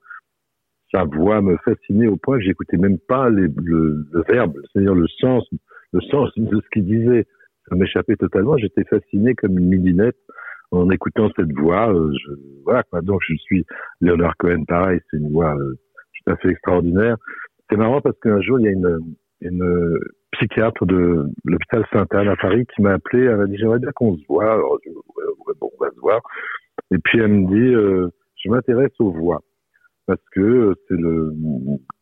Sa 0.90 1.04
voix 1.04 1.40
me 1.42 1.56
fascinait 1.64 2.08
au 2.08 2.16
point 2.16 2.38
que 2.38 2.44
j'écoutais 2.44 2.76
même 2.76 2.98
pas 2.98 3.30
les, 3.30 3.46
le, 3.62 4.04
le, 4.10 4.22
verbe, 4.28 4.54
c'est-à-dire 4.72 4.94
le 4.94 5.06
sens, 5.20 5.48
le 5.92 6.00
sens 6.00 6.30
de 6.36 6.60
ce 6.60 6.68
qu'il 6.72 6.86
disait. 6.86 7.26
Ça 7.68 7.76
m'échappait 7.76 8.16
totalement. 8.16 8.56
J'étais 8.56 8.84
fasciné 8.84 9.34
comme 9.34 9.56
une 9.58 9.68
midinette 9.68 10.18
en 10.72 10.90
écoutant 10.90 11.30
cette 11.36 11.52
voix. 11.52 11.94
Euh, 11.94 12.10
je, 12.18 12.32
voilà 12.64 12.82
quoi. 12.82 13.00
Donc 13.00 13.20
je 13.28 13.34
suis 13.36 13.64
Leonard 14.00 14.36
Cohen, 14.38 14.64
pareil, 14.66 14.98
c'est 15.10 15.18
une 15.18 15.30
voix 15.30 15.54
tout 15.54 16.32
à 16.32 16.36
fait 16.36 16.48
extraordinaire. 16.48 17.16
C'est 17.70 17.76
marrant 17.76 18.00
parce 18.00 18.18
qu'un 18.18 18.40
jour 18.40 18.58
il 18.58 18.64
y 18.64 18.68
a 18.68 18.72
une, 18.72 19.14
une 19.40 19.98
psychiatre 20.32 20.86
de 20.86 21.26
l'hôpital 21.44 21.84
Sainte-Anne 21.92 22.28
à 22.28 22.36
Paris 22.36 22.66
qui 22.74 22.82
m'a 22.82 22.92
appelé, 22.92 23.24
elle 23.24 23.36
m'a 23.36 23.46
dit 23.46 23.56
j'aimerais 23.56 23.78
bien 23.78 23.90
qu'on 23.94 24.16
se 24.16 24.22
voit. 24.28 24.52
Alors, 24.52 24.78
je, 24.84 24.90
ouais, 24.90 25.54
bon, 25.60 25.70
on 25.78 25.84
va 25.84 25.90
se 25.90 26.00
voir. 26.00 26.20
Et 26.90 26.98
puis 26.98 27.18
elle 27.20 27.28
me 27.28 27.46
dit 27.48 27.74
euh, 27.74 28.08
je 28.42 28.50
m'intéresse 28.50 28.92
aux 28.98 29.12
voix 29.12 29.40
parce 30.06 30.22
que 30.34 30.74
c'est 30.88 30.96
le 30.96 31.32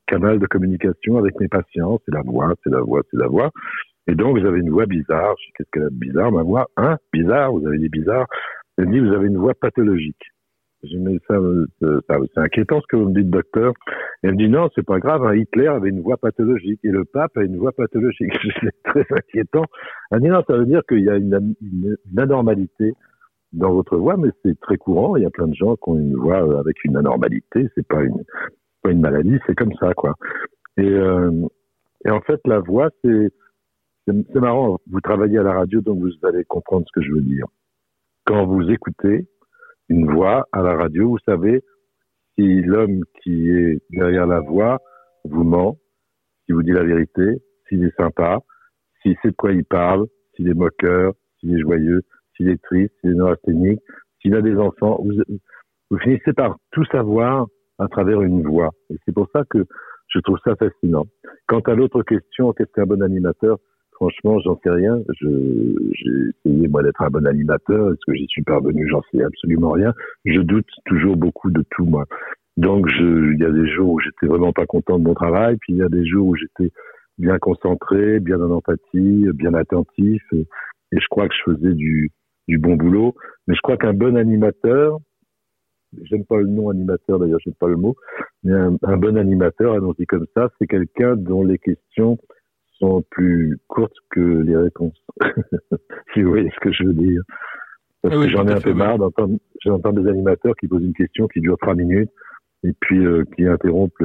canal 0.07 0.39
de 0.39 0.47
communication 0.47 1.19
avec 1.19 1.39
mes 1.41 1.49
patients, 1.49 1.99
c'est 2.05 2.15
la 2.15 2.23
voix, 2.23 2.55
c'est 2.65 2.71
la 2.71 2.81
voix, 2.81 3.03
c'est 3.11 3.19
la 3.19 3.29
voix. 3.29 3.51
Et 4.07 4.15
donc 4.15 4.39
avez 4.39 4.61
une 4.61 4.71
voix 4.71 4.87
bizarre. 4.87 5.35
Je 5.39 5.47
dis 5.47 5.53
qu'est-ce 5.57 5.71
qu'elle 5.73 5.85
a 5.85 5.91
de 5.91 5.95
bizarre? 5.95 6.33
Ma 6.33 6.43
voix 6.43 6.67
Hein? 6.77 6.97
Bizarre? 7.13 7.53
Vous 7.53 7.67
avez 7.67 7.79
des 7.79 7.89
bizarres? 7.89 8.27
Elle 8.79 8.87
me 8.87 8.93
dit 8.93 9.01
vous 9.01 9.13
avez 9.15 9.27
une 9.27 9.39
voix 9.39 9.55
pathologique. 9.55 10.23
J'ai 10.83 10.99
dit 10.99 11.19
ça, 11.29 11.35
ça 12.09 12.17
c'est 12.35 12.41
inquiétant 12.41 12.81
ce 12.81 12.87
que 12.89 12.97
vous 12.97 13.11
me 13.11 13.15
dites, 13.15 13.29
docteur. 13.29 13.75
Elle 14.23 14.33
me 14.33 14.37
dit 14.37 14.49
non, 14.49 14.69
c'est 14.75 14.85
pas 14.85 14.99
grave. 14.99 15.25
Hein, 15.25 15.37
Hitler 15.37 15.67
avait 15.67 15.91
une 15.91 16.01
voix 16.01 16.17
pathologique 16.17 16.81
et 16.85 16.89
le 16.89 17.05
pape 17.05 17.37
a 17.37 17.43
une 17.43 17.59
voix 17.59 17.73
pathologique. 17.73 18.33
c'est 18.63 18.83
très 18.85 19.07
inquiétant. 19.11 19.65
Elle 20.11 20.21
dit 20.21 20.29
non, 20.29 20.43
ça 20.47 20.57
veut 20.57 20.67
dire 20.67 20.83
qu'il 20.89 21.01
y 21.01 21.11
a 21.11 21.17
une, 21.17 21.55
une, 21.61 21.97
anormalité 22.19 22.95
dans 23.53 23.73
votre 23.73 23.97
voix, 23.99 24.17
mais 24.17 24.31
c'est 24.43 24.59
très 24.61 24.79
courant. 24.79 25.17
Il 25.17 25.23
y 25.23 25.27
a 25.27 25.31
plein 25.31 25.49
de 25.49 25.55
gens 25.55 25.77
qui 25.77 25.91
ont 25.91 25.99
une 25.99 26.17
voix 26.17 26.39
avec 26.59 26.83
une 26.85 26.97
anormalité. 26.97 27.69
C'est 27.75 27.87
pas 27.87 28.03
une, 28.03 28.23
pas 28.83 28.91
une 28.91 29.01
maladie, 29.01 29.39
c'est 29.47 29.55
comme 29.55 29.75
ça, 29.81 29.93
quoi. 29.93 30.15
Et, 30.79 30.89
euh, 30.89 31.31
et 32.07 32.11
en 32.11 32.21
fait, 32.23 32.41
la 32.47 32.61
voix, 32.61 32.89
c'est, 33.05 33.29
c'est 34.07 34.41
marrant. 34.41 34.79
Vous 34.91 35.01
travaillez 35.01 35.39
à 35.39 35.43
la 35.43 35.53
radio, 35.53 35.83
donc 35.83 35.99
vous 36.01 36.27
allez 36.27 36.45
comprendre 36.45 36.87
ce 36.87 37.01
que 37.01 37.05
je 37.05 37.13
veux 37.13 37.21
dire. 37.21 37.47
Quand 38.25 38.47
vous 38.47 38.71
écoutez, 38.71 39.27
une 39.91 40.11
voix 40.11 40.47
à 40.53 40.63
la 40.63 40.75
radio, 40.77 41.11
vous 41.11 41.19
savez, 41.27 41.63
si 42.39 42.63
l'homme 42.63 43.03
qui 43.23 43.51
est 43.51 43.83
derrière 43.91 44.27
la 44.27 44.41
voix 44.41 44.79
vous 45.25 45.45
ment, 45.45 45.77
s'il 46.45 46.55
vous 46.55 46.63
dit 46.63 46.71
la 46.71 46.85
vérité, 46.85 47.43
s'il 47.69 47.85
est 47.85 47.95
sympa, 47.97 48.39
s'il 49.03 49.17
sait 49.21 49.31
de 49.31 49.37
quoi 49.37 49.53
il 49.53 49.65
parle, 49.65 50.07
s'il 50.35 50.49
est 50.49 50.55
moqueur, 50.55 51.13
s'il 51.39 51.55
est 51.55 51.61
joyeux, 51.61 52.03
s'il 52.37 52.49
est 52.49 52.63
triste, 52.63 52.95
s'il 53.01 53.11
est 53.11 53.15
neurasthénique, 53.15 53.81
s'il 54.21 54.35
a 54.35 54.43
des 54.43 54.57
enfants, 54.57 55.01
vous, 55.03 55.13
vous 55.91 55.99
finissez 55.99 56.33
par 56.33 56.57
tout 56.71 56.85
savoir 56.87 57.47
à 57.79 57.89
travers 57.89 58.23
une 58.23 58.43
voix. 58.43 58.71
Et 58.91 58.97
c'est 59.05 59.13
pour 59.13 59.29
ça 59.33 59.43
que 59.51 59.65
je 60.09 60.21
trouve 60.21 60.39
ça 60.45 60.55
fascinant. 60.57 61.07
Quant 61.47 61.61
à 61.61 61.75
l'autre 61.75 62.03
question, 62.03 62.53
qu'est-ce 62.53 62.73
qu'un 62.73 62.87
bon 62.87 63.03
animateur? 63.03 63.59
Franchement, 64.01 64.41
j'en 64.41 64.59
sais 64.65 64.71
rien. 64.71 64.99
J'ai 65.21 65.29
essayé, 65.29 66.69
moi, 66.69 66.83
d'être 66.83 67.03
un 67.03 67.11
bon 67.11 67.27
animateur. 67.27 67.93
Est-ce 67.93 68.01
que 68.07 68.17
j'y 68.17 68.27
suis 68.29 68.43
parvenu? 68.43 68.89
J'en 68.89 69.03
sais 69.13 69.23
absolument 69.23 69.73
rien. 69.73 69.93
Je 70.25 70.41
doute 70.41 70.67
toujours 70.87 71.19
beaucoup 71.19 71.51
de 71.51 71.63
tout, 71.71 71.85
moi. 71.85 72.07
Donc, 72.57 72.87
il 72.99 73.37
y 73.39 73.45
a 73.45 73.51
des 73.51 73.71
jours 73.71 73.93
où 73.93 74.01
j'étais 74.01 74.27
vraiment 74.27 74.55
pas 74.55 74.65
content 74.65 74.99
de 74.99 75.05
mon 75.05 75.13
travail, 75.13 75.59
puis 75.61 75.75
il 75.75 75.79
y 75.81 75.83
a 75.83 75.91
des 75.91 76.07
jours 76.07 76.29
où 76.29 76.35
j'étais 76.35 76.73
bien 77.19 77.39
concentré, 77.39 78.21
bien 78.21 78.41
en 78.41 78.51
empathie, 78.51 79.27
bien 79.35 79.53
attentif, 79.53 80.23
et, 80.33 80.47
je 80.93 81.07
crois 81.11 81.29
que 81.29 81.35
je 81.35 81.53
faisais 81.53 81.75
du, 81.75 82.11
bon 82.49 82.77
boulot. 82.77 83.15
Mais 83.47 83.55
je 83.55 83.61
crois 83.61 83.77
qu'un 83.77 83.93
bon 83.93 84.17
animateur, 84.17 84.99
j'aime 86.05 86.25
pas 86.25 86.39
le 86.39 86.47
nom 86.47 86.71
animateur 86.71 87.19
d'ailleurs, 87.19 87.39
j'aime 87.45 87.55
pas 87.55 87.69
le 87.69 87.77
mot, 87.77 87.97
mais 88.45 88.55
un, 88.55 88.77
un 88.83 88.97
bon 88.97 89.19
animateur, 89.19 89.75
allons-y 89.75 90.07
comme 90.07 90.27
ça, 90.35 90.49
c'est 90.59 90.67
quelqu'un 90.67 91.17
dont 91.17 91.45
les 91.45 91.59
questions 91.59 92.19
sont 92.81 93.05
plus 93.11 93.59
courtes 93.69 93.97
que 94.11 94.21
les 94.21 94.57
réponses. 94.57 94.99
si 96.15 96.23
vous 96.23 96.31
voyez 96.31 96.51
ce 96.55 96.61
que 96.61 96.73
je 96.73 96.85
veux 96.85 96.95
dire. 96.95 97.23
Parce 98.03 98.17
que 98.17 98.29
j'en 98.31 98.47
ai 98.49 98.53
un 98.53 98.61
peu 98.61 98.73
marre 98.73 98.99
d'entendre, 98.99 99.39
j'entends 99.63 99.93
des 99.93 100.09
animateurs 100.09 100.55
qui 100.59 100.69
posent 100.69 100.85
une 100.85 100.95
question 100.95 101.29
qui 101.29 101.41
dure 101.41 101.59
trois 101.61 101.75
minutes 101.75 102.11
et 102.65 102.73
puis 102.81 103.05
euh, 103.05 103.25
qui 103.37 103.47
interrompent 103.47 104.03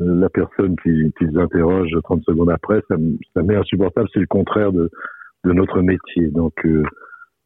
la 0.00 0.28
personne 0.28 0.74
qui, 0.82 1.12
qui 1.16 1.24
les 1.24 1.38
interroge 1.38 1.90
30 2.02 2.24
secondes 2.24 2.50
après. 2.50 2.80
Ça, 2.88 2.96
ça 3.34 3.42
m'est 3.42 3.56
insupportable. 3.56 4.08
C'est 4.12 4.20
le 4.20 4.26
contraire 4.26 4.72
de, 4.72 4.90
de 5.44 5.52
notre 5.52 5.80
métier. 5.80 6.28
Donc, 6.28 6.54
euh, 6.64 6.82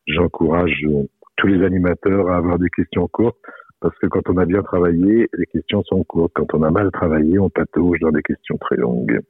j'encourage 0.07 0.83
euh, 0.87 1.02
tous 1.37 1.49
les 1.49 1.64
animateurs 1.64 2.31
à 2.31 2.37
avoir 2.37 2.59
des 2.59 2.71
questions 2.71 3.07
courtes 3.09 3.38
parce 3.81 3.97
que 3.99 4.07
quand 4.07 4.28
on 4.28 4.38
a 4.38 4.45
bien 4.45 4.62
travaillé, 4.62 5.28
les 5.33 5.47
questions 5.47 5.83
sont 5.85 6.02
courtes. 6.05 6.33
Quand 6.35 6.52
on 6.55 6.62
a 6.62 6.71
mal 6.71 6.90
travaillé, 6.90 7.38
on 7.38 7.49
patauge 7.49 8.00
dans 8.00 8.11
des 8.11 8.23
questions 8.23 8.57
très 8.59 8.76
longues. 8.76 9.21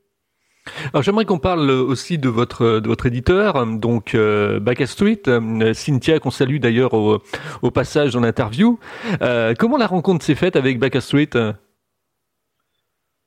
Alors 0.93 1.03
j'aimerais 1.03 1.25
qu'on 1.25 1.39
parle 1.39 1.71
aussi 1.71 2.19
de 2.19 2.29
votre 2.29 2.81
de 2.81 2.89
votre 2.89 3.07
éditeur, 3.07 3.67
donc 3.67 4.15
euh, 4.15 4.61
Back 4.61 4.87
Street, 4.87 5.23
euh, 5.29 5.73
Cynthia 5.75 6.19
qu'on 6.19 6.31
salue 6.31 6.59
d'ailleurs 6.59 6.95
au, 6.95 7.71
passage 7.71 8.15
dans 8.15 8.21
l'interview. 8.21 8.79
Euh, 9.23 9.55
comment 9.59 9.77
la 9.77 9.87
rencontre 9.87 10.25
s'est 10.25 10.35
faite 10.35 10.57
avec 10.57 10.79
Back 10.79 11.01
Street? 11.01 11.31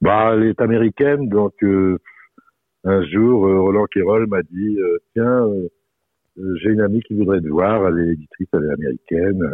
Bah, 0.01 0.31
elle 0.33 0.43
est 0.43 0.61
américaine, 0.61 1.29
donc 1.29 1.53
euh, 1.63 1.99
un 2.83 3.03
jour 3.03 3.41
Roland 3.41 3.85
Quérol 3.85 4.27
m'a 4.27 4.41
dit 4.41 4.77
tiens, 5.13 5.47
j'ai 6.55 6.69
une 6.69 6.81
amie 6.81 7.01
qui 7.01 7.13
voudrait 7.15 7.41
te 7.41 7.47
voir, 7.47 7.87
elle 7.87 7.99
est 7.99 8.13
éditrice, 8.13 8.47
elle 8.53 8.65
est 8.65 8.73
américaine 8.73 9.53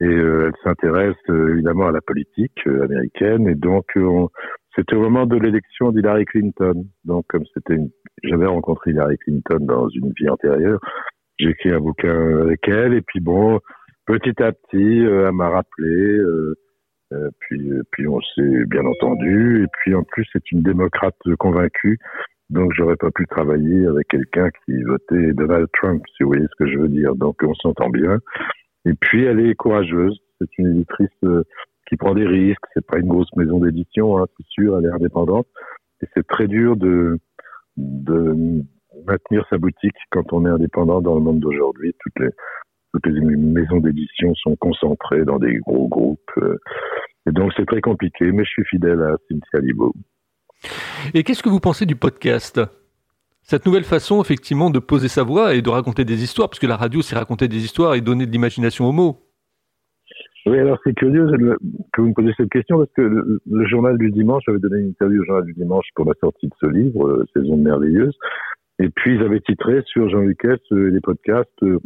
et 0.00 0.06
elle 0.06 0.52
s'intéresse 0.64 1.16
évidemment 1.28 1.88
à 1.88 1.92
la 1.92 2.00
politique 2.00 2.66
américaine 2.66 3.46
et 3.48 3.54
donc 3.54 3.84
on, 3.96 4.30
c'était 4.74 4.96
au 4.96 5.00
moment 5.00 5.26
de 5.26 5.36
l'élection 5.36 5.92
d'Hillary 5.92 6.24
Clinton. 6.24 6.84
Donc, 7.04 7.26
comme 7.28 7.44
c'était, 7.54 7.74
une... 7.74 7.90
j'avais 8.22 8.46
rencontré 8.46 8.90
Hillary 8.90 9.18
Clinton 9.18 9.58
dans 9.60 9.88
une 9.88 10.12
vie 10.12 10.28
antérieure, 10.28 10.80
j'ai 11.38 11.50
écrit 11.50 11.70
un 11.70 11.80
bouquin 11.80 12.40
avec 12.42 12.66
elle. 12.68 12.94
Et 12.94 13.02
puis 13.02 13.20
bon, 13.20 13.60
petit 14.06 14.42
à 14.42 14.52
petit, 14.52 15.04
euh, 15.06 15.26
elle 15.28 15.34
m'a 15.34 15.50
rappelé. 15.50 15.88
Euh, 15.88 16.54
euh, 17.12 17.30
puis, 17.40 17.70
puis 17.92 18.08
on 18.08 18.20
s'est 18.20 18.64
bien 18.66 18.84
entendu. 18.84 19.62
Et 19.64 19.66
puis 19.72 19.94
en 19.94 20.02
plus, 20.02 20.26
c'est 20.32 20.50
une 20.52 20.62
démocrate 20.62 21.16
convaincue. 21.38 21.98
Donc, 22.50 22.72
j'aurais 22.76 22.96
pas 22.96 23.10
pu 23.10 23.26
travailler 23.26 23.86
avec 23.86 24.08
quelqu'un 24.08 24.50
qui 24.64 24.82
votait 24.82 25.32
Donald 25.32 25.66
Trump, 25.72 26.02
si 26.16 26.22
vous 26.22 26.30
voyez 26.30 26.44
ce 26.44 26.64
que 26.64 26.70
je 26.70 26.78
veux 26.78 26.88
dire. 26.88 27.14
Donc, 27.14 27.36
on 27.42 27.54
s'entend 27.54 27.88
bien. 27.88 28.18
Et 28.84 28.92
puis, 28.94 29.24
elle 29.24 29.40
est 29.40 29.54
courageuse. 29.54 30.18
C'est 30.40 30.58
une 30.58 30.76
éditrice 30.76 31.08
qui 31.88 31.96
prend 31.96 32.14
des 32.14 32.26
risques. 32.26 32.64
C'est 32.74 32.86
pas 32.86 32.98
une 32.98 33.08
grosse 33.08 33.34
maison 33.36 33.60
d'édition, 33.60 34.18
hein, 34.18 34.26
c'est 34.36 34.46
sûr, 34.48 34.78
elle 34.78 34.86
est 34.86 34.92
indépendante. 34.92 35.46
Et 36.02 36.06
c'est 36.14 36.26
très 36.26 36.46
dur 36.46 36.76
de, 36.76 37.18
maintenir 39.06 39.44
sa 39.50 39.58
boutique 39.58 39.96
quand 40.10 40.32
on 40.32 40.46
est 40.46 40.50
indépendant 40.50 41.00
dans 41.00 41.14
le 41.14 41.20
monde 41.20 41.40
d'aujourd'hui. 41.40 41.92
Toutes 41.98 42.18
les, 42.20 42.30
toutes 42.92 43.06
les 43.06 43.20
maisons 43.20 43.78
d'édition 43.78 44.34
sont 44.36 44.56
concentrées 44.56 45.24
dans 45.24 45.38
des 45.38 45.56
gros 45.58 45.88
groupes. 45.88 46.30
Euh, 46.38 46.58
et 47.26 47.32
donc 47.32 47.52
c'est 47.56 47.66
très 47.66 47.80
compliqué, 47.80 48.30
mais 48.32 48.44
je 48.44 48.50
suis 48.50 48.64
fidèle 48.66 49.02
à 49.02 49.16
Cynthia 49.28 49.60
Libo. 49.60 49.92
Et 51.12 51.22
qu'est-ce 51.22 51.42
que 51.42 51.48
vous 51.48 51.60
pensez 51.60 51.86
du 51.86 51.96
podcast? 51.96 52.60
Cette 53.42 53.66
nouvelle 53.66 53.84
façon, 53.84 54.22
effectivement, 54.22 54.70
de 54.70 54.78
poser 54.78 55.08
sa 55.08 55.22
voix 55.22 55.54
et 55.54 55.60
de 55.60 55.68
raconter 55.68 56.04
des 56.04 56.22
histoires, 56.22 56.48
parce 56.48 56.58
que 56.58 56.66
la 56.66 56.76
radio, 56.76 57.02
c'est 57.02 57.14
raconter 57.14 57.46
des 57.46 57.62
histoires 57.62 57.94
et 57.94 58.00
donner 58.00 58.26
de 58.26 58.30
l'imagination 58.30 58.86
aux 58.86 58.92
mots. 58.92 59.20
Oui, 60.46 60.58
alors 60.58 60.78
c'est 60.84 60.94
curieux 60.94 61.26
que 61.92 62.00
vous 62.00 62.08
me 62.08 62.12
posiez 62.12 62.34
cette 62.36 62.50
question 62.50 62.76
parce 62.76 62.92
que 62.92 63.02
le, 63.02 63.66
journal 63.66 63.96
du 63.96 64.10
dimanche 64.10 64.42
avait 64.46 64.58
donné 64.58 64.80
une 64.80 64.88
interview 64.88 65.22
au 65.22 65.24
journal 65.24 65.44
du 65.44 65.54
dimanche 65.54 65.86
pour 65.94 66.04
la 66.04 66.12
sortie 66.20 66.48
de 66.48 66.54
ce 66.60 66.66
livre, 66.66 67.06
euh, 67.06 67.24
Saison 67.34 67.56
merveilleuse, 67.56 68.14
et 68.78 68.90
puis 68.90 69.14
ils 69.14 69.22
avaient 69.22 69.40
titré 69.40 69.82
sur 69.86 70.10
Jean 70.10 70.20
Lucas 70.20 70.56
euh, 70.72 70.90
les 70.90 71.00
podcasts, 71.00 71.62
euh, 71.62 71.78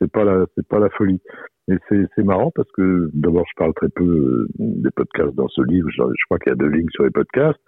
c'est 0.00 0.10
pas 0.10 0.22
la, 0.22 0.46
c'est 0.54 0.66
pas 0.68 0.78
la 0.78 0.88
folie. 0.90 1.20
Et 1.68 1.74
c'est, 1.88 2.22
marrant 2.22 2.52
parce 2.54 2.70
que 2.72 3.10
d'abord 3.12 3.44
je 3.48 3.54
parle 3.56 3.74
très 3.74 3.88
peu 3.88 4.46
des 4.56 4.90
podcasts 4.94 5.34
dans 5.34 5.48
ce 5.48 5.62
livre, 5.62 5.88
je, 5.90 5.96
je 5.96 6.24
crois 6.26 6.38
qu'il 6.38 6.50
y 6.50 6.52
a 6.52 6.56
deux 6.56 6.68
lignes 6.68 6.90
sur 6.90 7.02
les 7.02 7.10
podcasts, 7.10 7.60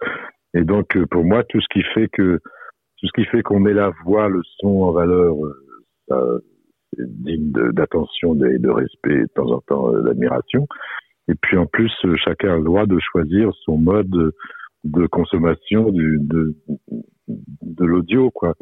et 0.53 0.63
donc 0.63 0.97
pour 1.11 1.25
moi 1.25 1.43
tout 1.43 1.59
ce 1.59 1.67
qui 1.69 1.83
fait 1.93 2.07
que 2.07 2.37
tout 2.37 3.07
ce 3.07 3.11
qui 3.13 3.25
fait 3.25 3.41
qu'on 3.41 3.59
met 3.59 3.73
la 3.73 3.91
voix, 4.05 4.29
le 4.29 4.41
son 4.59 4.83
en 4.83 4.91
valeur, 4.93 5.35
ça, 6.07 6.17
digne 6.97 7.51
d'attention 7.51 8.35
et 8.45 8.59
de 8.59 8.69
respect, 8.69 9.21
de 9.21 9.29
temps 9.35 9.51
en 9.51 9.61
temps 9.61 9.93
euh, 9.93 10.01
d'admiration. 10.01 10.67
Et 11.27 11.35
puis 11.41 11.57
en 11.57 11.65
plus, 11.65 11.91
euh, 12.05 12.15
chacun 12.17 12.53
a 12.53 12.57
le 12.57 12.63
droit 12.63 12.85
de 12.85 12.97
choisir 12.99 13.51
son 13.65 13.77
mode 13.77 14.33
de 14.83 15.07
consommation 15.07 15.91
de, 15.91 16.55
l'audio, 17.79 18.31
quoi. 18.31 18.55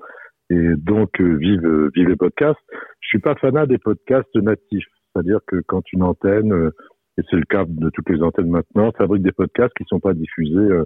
Et 0.49 0.75
donc, 0.77 1.19
euh, 1.21 1.35
vive, 1.35 1.89
les 1.95 2.15
podcasts. 2.15 2.59
Je 3.01 3.07
suis 3.09 3.19
pas 3.19 3.35
fanat 3.35 3.65
des 3.65 3.77
podcasts 3.77 4.35
natifs. 4.35 4.87
C'est-à-dire 5.13 5.39
que 5.47 5.61
quand 5.67 5.81
une 5.93 6.03
antenne, 6.03 6.71
et 7.17 7.21
c'est 7.29 7.37
le 7.37 7.45
cas 7.45 7.65
de 7.67 7.89
toutes 7.89 8.09
les 8.09 8.21
antennes 8.21 8.49
maintenant, 8.49 8.91
fabrique 8.91 9.23
des 9.23 9.31
podcasts 9.31 9.73
qui 9.75 9.83
sont 9.87 9.99
pas 9.99 10.13
diffusés 10.13 10.83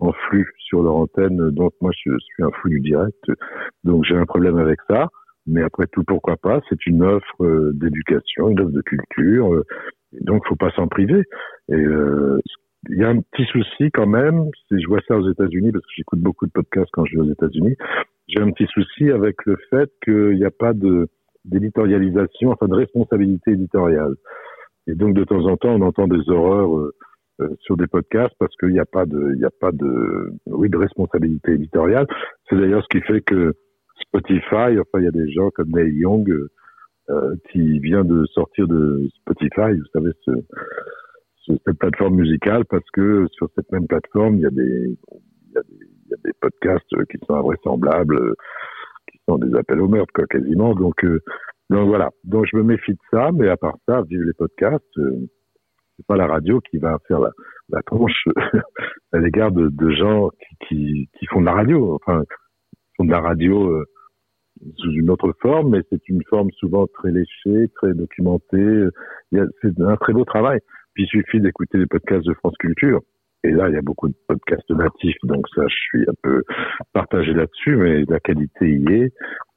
en 0.00 0.12
flux 0.12 0.52
sur 0.58 0.82
leur 0.82 0.96
antenne. 0.96 1.50
Donc, 1.50 1.72
moi, 1.80 1.90
je 1.92 2.10
suis 2.18 2.42
un 2.42 2.50
fou 2.60 2.68
du 2.68 2.80
direct. 2.80 3.24
Donc, 3.84 4.04
j'ai 4.04 4.16
un 4.16 4.26
problème 4.26 4.58
avec 4.58 4.78
ça. 4.88 5.08
Mais 5.46 5.62
après 5.62 5.86
tout, 5.92 6.04
pourquoi 6.04 6.36
pas? 6.36 6.60
C'est 6.68 6.86
une 6.86 7.02
offre 7.02 7.44
euh, 7.44 7.72
d'éducation, 7.74 8.50
une 8.50 8.60
offre 8.60 8.72
de 8.72 8.82
culture. 8.82 9.54
Euh, 9.54 9.64
donc, 10.20 10.46
faut 10.46 10.56
pas 10.56 10.70
s'en 10.72 10.86
priver. 10.86 11.22
Et 11.68 11.74
euh, 11.74 12.40
il 12.88 12.98
y 12.98 13.04
a 13.04 13.08
un 13.08 13.20
petit 13.20 13.46
souci 13.46 13.90
quand 13.92 14.06
même. 14.06 14.50
Si 14.68 14.80
je 14.80 14.86
vois 14.86 15.00
ça 15.06 15.16
aux 15.16 15.30
États-Unis, 15.30 15.72
parce 15.72 15.84
que 15.84 15.92
j'écoute 15.96 16.20
beaucoup 16.20 16.46
de 16.46 16.52
podcasts 16.52 16.90
quand 16.92 17.04
je 17.04 17.16
vais 17.16 17.22
aux 17.22 17.32
États-Unis, 17.32 17.76
j'ai 18.28 18.40
un 18.40 18.50
petit 18.50 18.66
souci 18.72 19.10
avec 19.10 19.36
le 19.46 19.56
fait 19.70 19.90
qu'il 20.04 20.36
n'y 20.36 20.44
a 20.44 20.50
pas 20.50 20.72
de 20.72 21.08
d'éditorialisation, 21.46 22.50
enfin 22.50 22.68
de 22.68 22.74
responsabilité 22.74 23.52
éditoriale. 23.52 24.14
Et 24.86 24.94
donc 24.94 25.14
de 25.14 25.24
temps 25.24 25.46
en 25.46 25.56
temps, 25.56 25.70
on 25.70 25.80
entend 25.80 26.06
des 26.06 26.28
horreurs 26.28 26.90
sur 27.60 27.78
des 27.78 27.86
podcasts 27.86 28.34
parce 28.38 28.54
qu'il 28.56 28.68
n'y 28.70 28.78
a 28.78 28.84
pas 28.84 29.06
de, 29.06 29.32
il 29.32 29.38
n'y 29.38 29.44
a 29.46 29.50
pas 29.50 29.72
de, 29.72 30.34
oui, 30.46 30.68
de 30.68 30.76
responsabilité 30.76 31.52
éditoriale. 31.52 32.06
C'est 32.48 32.56
d'ailleurs 32.56 32.82
ce 32.82 32.98
qui 32.98 33.02
fait 33.06 33.22
que 33.22 33.54
Spotify, 34.00 34.78
enfin 34.78 34.98
il 34.98 35.04
y 35.04 35.08
a 35.08 35.12
des 35.12 35.30
gens 35.30 35.50
comme 35.50 35.70
Neil 35.70 35.94
Young 35.94 36.30
euh, 37.10 37.34
qui 37.50 37.78
vient 37.80 38.04
de 38.04 38.24
sortir 38.26 38.68
de 38.68 39.08
Spotify, 39.20 39.72
vous 39.72 39.86
savez, 39.92 40.12
ce, 40.24 40.30
cette 41.66 41.78
plateforme 41.78 42.16
musicale, 42.16 42.64
parce 42.66 42.88
que 42.92 43.26
sur 43.32 43.48
cette 43.54 43.70
même 43.72 43.86
plateforme, 43.86 44.36
il 44.36 44.42
y 44.42 44.46
a 44.46 44.50
des, 44.50 44.62
il 44.62 45.52
y 45.54 45.58
a 45.58 45.62
des, 45.62 45.86
il 46.04 46.10
y 46.10 46.14
a 46.14 46.16
des 46.24 46.32
podcasts 46.40 47.06
qui 47.10 47.18
sont 47.26 47.34
invraisemblables, 47.34 48.34
qui 49.10 49.18
sont 49.28 49.38
des 49.38 49.54
appels 49.56 49.80
au 49.80 49.88
meurtre, 49.88 50.12
quoi, 50.14 50.26
quasiment. 50.26 50.74
Donc, 50.74 51.04
euh, 51.04 51.20
donc 51.70 51.88
voilà. 51.88 52.10
Donc 52.24 52.46
je 52.50 52.56
me 52.56 52.62
méfie 52.62 52.92
de 52.92 52.98
ça, 53.10 53.30
mais 53.32 53.48
à 53.48 53.56
part 53.56 53.76
ça, 53.88 54.02
vive 54.08 54.22
les 54.22 54.32
podcasts. 54.32 54.98
Euh, 54.98 55.28
c'est 55.96 56.06
pas 56.06 56.16
la 56.16 56.26
radio 56.26 56.60
qui 56.60 56.78
va 56.78 56.98
faire 57.06 57.20
la, 57.20 57.30
la 57.68 57.82
tronche 57.82 58.24
à 59.12 59.18
l'égard 59.18 59.52
de, 59.52 59.68
de 59.68 59.90
gens 59.90 60.30
qui, 60.30 60.66
qui, 60.68 61.10
qui, 61.18 61.26
font 61.26 61.40
de 61.40 61.46
la 61.46 61.52
radio. 61.52 61.94
Enfin, 61.94 62.24
font 63.00 63.04
de 63.04 63.10
la 63.10 63.20
radio 63.20 63.70
euh, 63.70 63.84
sous 64.76 64.92
une 64.92 65.10
autre 65.10 65.32
forme, 65.40 65.70
mais 65.70 65.80
c'est 65.90 66.06
une 66.08 66.22
forme 66.28 66.50
souvent 66.52 66.86
très 66.86 67.10
léchée, 67.10 67.68
très 67.76 67.94
documentée. 67.94 68.88
C'est 69.32 69.80
un 69.80 69.96
très 69.96 70.12
beau 70.12 70.24
travail. 70.24 70.60
Puis 70.94 71.04
il 71.04 71.08
suffit 71.08 71.40
d'écouter 71.40 71.78
les 71.78 71.86
podcasts 71.86 72.26
de 72.26 72.34
France 72.34 72.56
Culture. 72.58 73.00
Et 73.42 73.52
là, 73.52 73.68
il 73.70 73.74
y 73.74 73.78
a 73.78 73.82
beaucoup 73.82 74.08
de 74.08 74.14
podcasts 74.28 74.68
natifs, 74.68 75.16
donc 75.22 75.46
ça, 75.54 75.62
je 75.66 75.74
suis 75.74 76.02
un 76.02 76.14
peu 76.22 76.42
partagé 76.92 77.32
là-dessus, 77.32 77.74
mais 77.76 78.04
la 78.06 78.20
qualité 78.20 78.68
y 78.68 78.92
est 78.92 79.12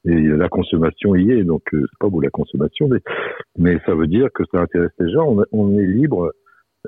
et 0.05 0.21
la 0.21 0.47
consommation 0.47 1.15
y 1.15 1.31
est. 1.31 1.43
Donc, 1.43 1.63
euh, 1.73 1.81
c'est 1.81 1.99
pas 1.99 2.07
beau 2.07 2.21
la 2.21 2.29
consommation, 2.29 2.87
mais, 2.87 2.99
mais 3.57 3.79
ça 3.85 3.93
veut 3.93 4.07
dire 4.07 4.29
que 4.33 4.43
ça 4.51 4.61
intéresse 4.61 4.91
les 4.99 5.11
gens. 5.11 5.35
On, 5.51 5.77
est 5.77 5.85
libre, 5.85 6.31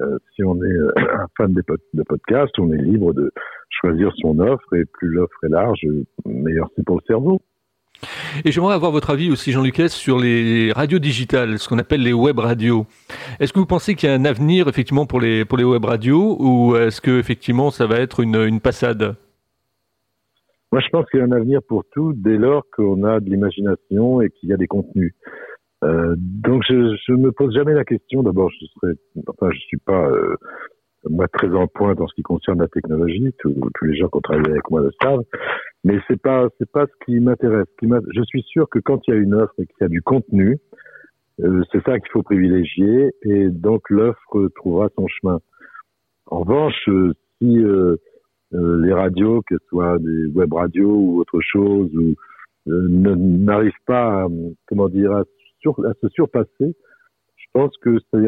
euh, 0.01 0.17
si 0.35 0.43
on 0.43 0.55
est 0.57 0.67
euh, 0.67 0.91
un 0.97 1.27
fan 1.37 1.53
des 1.53 1.61
de 1.93 2.03
podcasts, 2.03 2.57
on 2.59 2.71
est 2.71 2.81
libre 2.81 3.13
de 3.13 3.31
choisir 3.69 4.11
son 4.21 4.39
offre 4.39 4.73
et 4.75 4.85
plus 4.85 5.09
l'offre 5.09 5.43
est 5.43 5.49
large, 5.49 5.79
meilleur 6.25 6.69
c'est 6.75 6.85
pour 6.85 6.97
le 6.97 7.03
cerveau. 7.07 7.41
Et 8.43 8.51
j'aimerais 8.51 8.75
avoir 8.75 8.91
votre 8.91 9.09
avis 9.09 9.31
aussi, 9.31 9.53
Jean 9.53 9.63
Lucas, 9.63 9.87
sur 9.87 10.19
les 10.19 10.73
radios 10.73 10.99
digitales, 10.99 11.59
ce 11.59 11.69
qu'on 11.69 11.79
appelle 11.79 12.01
les 12.01 12.11
web 12.11 12.37
radios. 12.39 12.85
Est-ce 13.39 13.53
que 13.53 13.59
vous 13.59 13.65
pensez 13.65 13.95
qu'il 13.95 14.09
y 14.09 14.11
a 14.11 14.15
un 14.15 14.25
avenir 14.25 14.67
effectivement 14.67 15.05
pour 15.05 15.21
les 15.21 15.45
pour 15.45 15.57
les 15.57 15.63
web 15.63 15.85
radios, 15.85 16.35
ou 16.39 16.75
est-ce 16.75 16.99
que 16.99 17.17
effectivement 17.17 17.71
ça 17.71 17.87
va 17.87 17.99
être 17.99 18.19
une, 18.19 18.35
une 18.35 18.59
passade? 18.59 19.15
Moi, 20.75 20.81
je 20.81 20.89
pense 20.89 21.05
qu'il 21.09 21.21
y 21.21 21.23
a 21.23 21.25
un 21.25 21.31
avenir 21.31 21.61
pour 21.65 21.85
tout 21.93 22.11
dès 22.13 22.37
lors 22.37 22.63
qu'on 22.75 23.03
a 23.05 23.21
de 23.21 23.29
l'imagination 23.29 24.19
et 24.19 24.29
qu'il 24.29 24.49
y 24.49 24.53
a 24.53 24.57
des 24.57 24.67
contenus. 24.67 25.13
Euh, 25.85 26.15
donc, 26.17 26.63
je, 26.67 27.11
ne 27.11 27.17
me 27.17 27.31
pose 27.31 27.53
jamais 27.53 27.73
la 27.73 27.85
question. 27.85 28.23
D'abord, 28.23 28.49
je 28.49 28.65
serais, 28.65 28.93
enfin, 29.27 29.49
je 29.51 29.59
suis 29.59 29.77
pas 29.77 30.09
euh, 30.09 30.35
moi 31.09 31.27
très 31.27 31.49
en 31.53 31.67
point 31.67 31.93
dans 31.93 32.07
ce 32.07 32.15
qui 32.15 32.23
concerne 32.23 32.59
la 32.59 32.67
technologie. 32.67 33.33
Tous, 33.39 33.53
tous 33.53 33.85
les 33.85 33.95
gens 33.95 34.07
qui 34.07 34.17
ont 34.17 34.21
travaillé 34.21 34.51
avec 34.51 34.69
moi 34.69 34.81
le 34.81 34.91
savent. 35.01 35.23
Mais 35.83 35.99
c'est 36.07 36.19
pas 36.19 36.47
c'est 36.57 36.69
pas 36.71 36.85
ce 36.87 37.05
qui 37.05 37.19
m'intéresse. 37.19 37.67
Je 37.81 38.23
suis 38.23 38.41
sûr 38.43 38.67
que 38.69 38.79
quand 38.79 39.01
il 39.07 39.13
y 39.13 39.17
a 39.17 39.19
une 39.19 39.35
offre 39.35 39.53
et 39.59 39.65
qu'il 39.65 39.77
y 39.81 39.83
a 39.83 39.89
du 39.89 40.01
contenu, 40.01 40.57
euh, 41.41 41.63
c'est 41.71 41.83
ça 41.83 41.99
qu'il 41.99 42.09
faut 42.11 42.23
privilégier 42.23 43.11
et 43.23 43.49
donc 43.49 43.89
l'offre 43.89 44.49
trouvera 44.55 44.89
son 44.95 45.07
chemin. 45.07 45.39
En 46.27 46.39
revanche, 46.39 46.87
euh, 46.87 47.13
si 47.39 47.59
euh, 47.59 47.97
les 48.51 48.93
radios, 48.93 49.41
que 49.47 49.57
ce 49.57 49.65
soit 49.67 49.99
des 49.99 50.25
web 50.27 50.53
radios 50.53 50.95
ou 50.95 51.19
autre 51.19 51.39
chose, 51.41 51.91
n'arrivent 52.65 53.73
pas, 53.85 54.23
à, 54.23 54.27
comment 54.67 54.87
dire, 54.87 55.11
à, 55.11 55.23
à 55.85 55.93
se 56.01 56.09
surpasser, 56.09 56.75
je 57.55 57.59
pense 57.61 57.71
que 57.81 57.97
ça, 58.11 58.19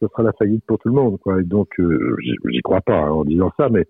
sera 0.00 0.22
la 0.22 0.32
faillite 0.34 0.64
pour 0.66 0.78
tout 0.78 0.88
le 0.88 0.94
monde. 0.94 1.18
Quoi. 1.20 1.40
Et 1.40 1.44
donc, 1.44 1.68
euh, 1.80 2.16
j'y 2.22 2.60
crois 2.62 2.80
pas 2.80 3.06
hein, 3.06 3.10
en 3.10 3.24
disant 3.24 3.50
ça, 3.58 3.68
mais 3.68 3.84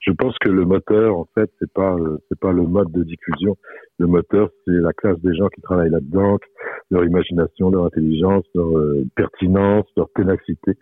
je 0.00 0.12
pense 0.12 0.36
que 0.38 0.50
le 0.50 0.64
moteur, 0.64 1.16
en 1.16 1.26
fait, 1.34 1.50
c'est 1.58 1.72
pas 1.72 1.94
euh, 1.94 2.18
c'est 2.28 2.38
pas 2.38 2.52
le 2.52 2.62
mode 2.62 2.92
de 2.92 3.04
diffusion. 3.04 3.56
Le 3.98 4.06
moteur, 4.06 4.50
c'est 4.64 4.72
la 4.72 4.92
classe 4.92 5.18
des 5.20 5.34
gens 5.34 5.48
qui 5.48 5.62
travaillent 5.62 5.90
là-dedans, 5.90 6.38
leur 6.90 7.04
imagination, 7.04 7.70
leur 7.70 7.86
intelligence, 7.86 8.44
leur 8.54 8.76
euh, 8.76 9.04
pertinence, 9.16 9.86
leur 9.96 10.10
ténacité, 10.14 10.72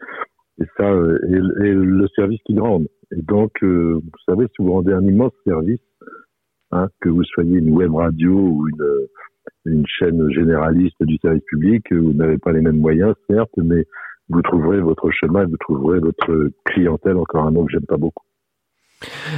et 0.60 0.64
ça, 0.76 0.90
et, 0.90 1.72
le 1.72 2.06
service 2.16 2.40
qu'ils 2.44 2.60
rendent. 2.60 2.88
Et 3.12 3.22
donc, 3.22 3.52
vous 3.62 4.02
savez, 4.26 4.46
si 4.46 4.62
vous 4.62 4.72
rendez 4.72 4.92
un 4.92 5.06
immense 5.06 5.32
service, 5.46 5.80
hein, 6.72 6.88
que 7.00 7.08
vous 7.08 7.24
soyez 7.24 7.58
une 7.58 7.70
web 7.76 7.94
radio 7.94 8.32
ou 8.32 8.68
une 8.68 9.06
une 9.64 9.86
chaîne 9.86 10.30
généraliste 10.30 11.02
du 11.02 11.16
service 11.18 11.44
public, 11.44 11.92
vous 11.92 12.12
n'avez 12.12 12.38
pas 12.38 12.52
les 12.52 12.60
mêmes 12.60 12.78
moyens, 12.78 13.14
certes, 13.28 13.50
mais 13.56 13.86
vous 14.28 14.42
trouverez 14.42 14.80
votre 14.80 15.10
chemin, 15.10 15.44
vous 15.44 15.56
trouverez 15.58 16.00
votre 16.00 16.50
clientèle, 16.64 17.16
encore 17.16 17.44
un 17.44 17.50
mot 17.50 17.64
que 17.64 17.72
j'aime 17.72 17.86
pas 17.86 17.96
beaucoup. 17.96 18.24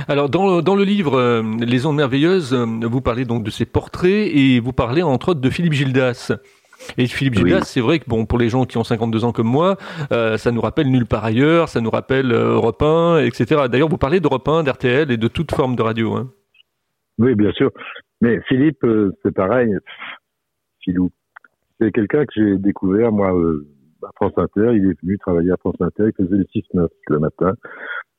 Alors 0.09 0.29
dans, 0.29 0.61
dans 0.61 0.77
le 0.77 0.85
livre 0.85 1.19
euh, 1.19 1.43
Les 1.61 1.87
ondes 1.87 1.97
merveilleuses, 1.97 2.53
euh, 2.53 2.67
vous 2.83 3.01
parlez 3.01 3.25
donc 3.25 3.43
de 3.45 3.51
ces 3.51 3.65
portraits 3.65 4.31
et 4.33 4.61
vous 4.61 4.73
parlez 4.73 5.03
entre 5.03 5.31
autres 5.31 5.41
de 5.41 5.51
Philippe 5.51 5.73
Gildas. 5.73 6.33
Et 6.99 7.07
Philippe 7.07 7.35
Gildas, 7.35 7.63
c'est 7.63 7.81
vrai 7.81 7.99
que 7.99 8.05
bon 8.07 8.27
pour 8.27 8.39
les 8.39 8.51
gens 8.51 8.67
qui 8.67 8.77
ont 8.77 8.85
52 8.85 9.25
ans 9.25 9.33
comme 9.33 9.47
moi, 9.47 9.77
euh, 10.13 10.37
ça 10.37 10.53
nous 10.53 10.61
rappelle 10.61 10.91
nulle 10.91 11.07
part 11.07 11.25
ailleurs, 11.25 11.69
ça 11.71 11.81
nous 11.81 11.91
rappelle 11.91 12.31
Europe 12.33 12.83
1, 12.83 13.21
etc. 13.21 13.63
D'ailleurs, 13.71 13.89
vous 13.89 13.97
parlez 13.97 14.21
d'Europe 14.21 14.47
1, 14.47 14.65
d'RTL 14.65 15.11
et 15.11 15.17
de 15.17 15.29
toute 15.29 15.53
forme 15.53 15.77
de 15.77 15.83
radio. 15.83 16.15
Hein. 16.15 16.31
Oui, 17.19 17.35
bien 17.35 17.53
sûr. 17.53 17.71
Mais 18.25 18.41
Philippe, 18.49 18.83
euh, 18.85 19.13
c'est 19.23 19.35
pareil. 19.35 19.77
Philou. 20.81 21.11
C'est 21.79 21.93
quelqu'un 21.93 22.25
que 22.25 22.33
j'ai 22.35 22.57
découvert, 22.57 23.13
moi, 23.13 23.37
euh, 23.37 23.67
à 24.03 24.09
France 24.17 24.33
Inter. 24.39 24.71
Il 24.75 24.89
est 24.89 25.03
venu 25.03 25.19
travailler 25.19 25.51
à 25.51 25.59
France 25.59 25.77
Inter. 25.79 26.05
Il 26.07 26.25
faisait 26.25 26.39
le 26.39 26.45
6-9 26.45 26.89
le 27.09 27.19
matin. 27.19 27.53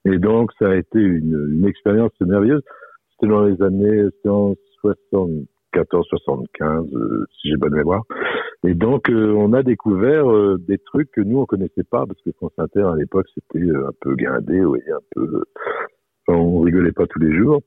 Et 0.05 0.19
donc, 0.19 0.51
ça 0.59 0.69
a 0.69 0.75
été 0.75 0.99
une, 0.99 1.65
expérience 1.67 2.11
merveilleuse. 2.21 2.61
C'était 3.13 3.31
dans 3.31 3.45
les 3.45 3.59
années 3.63 4.03
74, 4.21 6.05
75, 6.07 6.85
euh, 6.93 7.25
si 7.41 7.49
j'ai 7.49 7.57
bonne 7.57 7.73
mémoire. 7.73 8.03
Et 8.63 8.75
donc, 8.75 9.09
on 9.09 9.53
a 9.53 9.63
découvert 9.63 10.27
des 10.59 10.77
trucs 10.77 11.09
que 11.13 11.21
nous, 11.21 11.39
on 11.39 11.45
connaissait 11.47 11.83
pas, 11.83 12.05
parce 12.05 12.21
que 12.21 12.31
France 12.33 12.53
Inter, 12.59 12.83
à 12.93 12.95
l'époque, 12.95 13.25
c'était 13.33 13.71
un 13.71 13.91
peu 14.01 14.13
guindé. 14.15 14.61
Enfin, 14.63 16.39
on 16.39 16.59
rigolait 16.59 16.91
pas 16.91 17.07
tous 17.07 17.19
les 17.19 17.35
jours. 17.35 17.63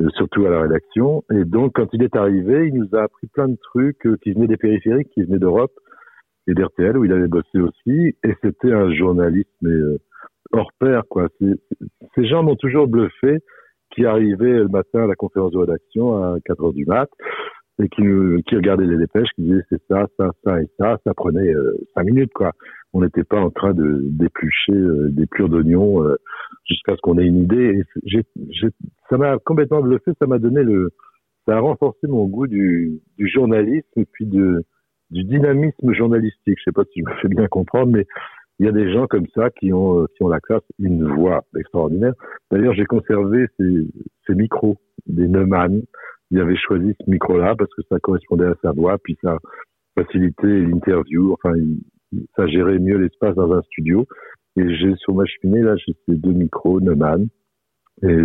Euh, 0.00 0.08
surtout 0.16 0.46
à 0.46 0.50
la 0.50 0.62
rédaction. 0.62 1.22
Et 1.30 1.44
donc, 1.44 1.72
quand 1.74 1.86
il 1.92 2.02
est 2.02 2.16
arrivé, 2.16 2.68
il 2.68 2.74
nous 2.74 2.88
a 2.94 3.02
appris 3.02 3.26
plein 3.26 3.48
de 3.48 3.58
trucs 3.62 4.06
euh, 4.06 4.16
qui 4.22 4.32
venaient 4.32 4.46
des 4.46 4.56
périphériques, 4.56 5.10
qui 5.10 5.22
venaient 5.22 5.38
d'Europe 5.38 5.72
et 6.46 6.54
d'RTL, 6.54 6.96
où 6.96 7.04
il 7.04 7.12
avait 7.12 7.28
bossé 7.28 7.58
aussi. 7.58 8.16
Et 8.24 8.34
c'était 8.42 8.72
un 8.72 8.92
journaliste, 8.94 9.52
mais 9.60 9.70
euh, 9.70 9.98
hors 10.52 10.70
pair, 10.78 11.02
quoi. 11.10 11.28
Ces 12.14 12.26
gens 12.26 12.42
m'ont 12.42 12.56
toujours 12.56 12.88
bluffé, 12.88 13.40
qui 13.90 14.06
arrivait 14.06 14.60
le 14.60 14.68
matin 14.68 15.04
à 15.04 15.06
la 15.06 15.14
conférence 15.14 15.52
de 15.52 15.58
rédaction 15.58 16.16
à 16.16 16.36
4 16.46 16.64
heures 16.64 16.72
du 16.72 16.86
mat 16.86 17.10
et 17.80 17.88
qui, 17.88 18.02
qui 18.46 18.56
regardait 18.56 18.86
les 18.86 18.98
dépêches, 18.98 19.28
qui 19.34 19.42
disait 19.42 19.62
c'est 19.70 19.82
ça, 19.88 20.06
ça, 20.18 20.30
ça 20.44 20.60
et 20.60 20.66
ça. 20.78 20.98
Ça 21.04 21.14
prenait 21.14 21.52
euh, 21.54 21.76
cinq 21.94 22.04
minutes, 22.04 22.32
quoi. 22.34 22.52
On 22.92 23.00
n'était 23.00 23.24
pas 23.24 23.40
en 23.40 23.50
train 23.50 23.72
de 23.72 24.00
d'éplucher 24.02 24.72
euh, 24.72 25.08
des 25.10 25.26
plures 25.26 25.48
d'oignons 25.48 26.04
euh, 26.04 26.16
jusqu'à 26.68 26.94
ce 26.94 27.00
qu'on 27.00 27.18
ait 27.18 27.26
une 27.26 27.38
idée. 27.44 27.82
Et 28.06 28.22
ça 29.08 29.16
m'a 29.16 29.38
complètement 29.38 29.80
bluffé. 29.80 30.12
Ça 30.20 30.26
m'a 30.26 30.38
donné 30.38 30.62
le, 30.62 30.90
ça 31.46 31.56
a 31.56 31.60
renforcé 31.60 32.06
mon 32.06 32.26
goût 32.26 32.46
du, 32.46 33.00
du 33.18 33.28
journalisme 33.28 33.88
et 33.96 34.04
puis 34.04 34.26
de 34.26 34.62
du 35.10 35.24
dynamisme 35.24 35.92
journalistique. 35.92 36.58
Je 36.58 36.64
sais 36.64 36.72
pas 36.72 36.84
si 36.92 37.00
je 37.00 37.10
me 37.10 37.14
fais 37.16 37.28
bien 37.28 37.46
comprendre, 37.46 37.92
mais 37.92 38.06
il 38.58 38.66
y 38.66 38.68
a 38.68 38.72
des 38.72 38.92
gens 38.92 39.06
comme 39.06 39.26
ça 39.34 39.50
qui 39.50 39.72
ont 39.72 40.06
qui 40.14 40.22
ont 40.22 40.28
la 40.28 40.40
classe, 40.40 40.62
une 40.78 41.06
voix 41.06 41.42
extraordinaire. 41.58 42.12
D'ailleurs, 42.50 42.74
j'ai 42.74 42.84
conservé 42.84 43.46
ces, 43.58 43.88
ces 44.26 44.34
micros 44.34 44.76
des 45.06 45.26
Neumann 45.26 45.82
il 46.32 46.40
avait 46.40 46.56
choisi 46.56 46.94
ce 46.98 47.10
micro-là 47.10 47.54
parce 47.56 47.72
que 47.74 47.82
ça 47.90 48.00
correspondait 48.00 48.46
à 48.46 48.54
sa 48.62 48.72
voix, 48.72 48.96
puis 49.04 49.16
ça 49.22 49.36
facilitait 49.96 50.60
l'interview, 50.60 51.34
enfin, 51.34 51.52
ça 52.36 52.46
gérait 52.46 52.78
mieux 52.78 52.96
l'espace 52.96 53.34
dans 53.36 53.52
un 53.52 53.60
studio. 53.62 54.06
Et 54.56 54.74
j'ai 54.76 54.96
sur 54.96 55.14
ma 55.14 55.24
cheminée, 55.26 55.60
là, 55.60 55.76
j'ai 55.76 55.94
ces 56.06 56.14
deux 56.16 56.32
micros 56.32 56.80
Neumann. 56.80 57.28
Et 58.02 58.18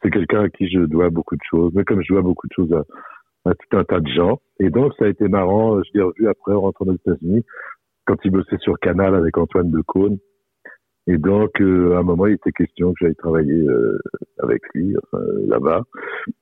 c'est 0.00 0.10
quelqu'un 0.10 0.44
à 0.44 0.48
qui 0.48 0.68
je 0.68 0.80
dois 0.80 1.10
beaucoup 1.10 1.34
de 1.34 1.42
choses, 1.50 1.72
mais 1.74 1.84
comme 1.84 2.00
je 2.02 2.12
dois 2.12 2.22
beaucoup 2.22 2.46
de 2.46 2.52
choses 2.54 2.72
à, 2.72 3.54
tout 3.54 3.76
un 3.76 3.84
tas 3.84 4.00
de 4.00 4.08
gens. 4.08 4.40
Et 4.60 4.70
donc, 4.70 4.92
ça 4.98 5.06
a 5.06 5.08
été 5.08 5.26
marrant, 5.26 5.82
je 5.82 5.90
l'ai 5.94 6.02
revu 6.02 6.28
après, 6.28 6.52
en 6.52 6.60
rentrant 6.60 6.86
aux 6.86 6.94
États-Unis, 6.94 7.44
quand 8.06 8.16
il 8.24 8.30
bossait 8.30 8.58
sur 8.60 8.78
Canal 8.78 9.14
avec 9.16 9.36
Antoine 9.36 9.70
Decaune. 9.70 10.18
Et 11.08 11.16
donc, 11.16 11.58
euh, 11.62 11.96
à 11.96 12.00
un 12.00 12.02
moment, 12.02 12.26
il 12.26 12.34
était 12.34 12.52
question 12.52 12.92
que 12.92 12.98
j'aille 13.00 13.16
travailler 13.16 13.66
euh, 13.66 13.98
avec 14.42 14.60
lui 14.74 14.94
là-bas. 15.46 15.82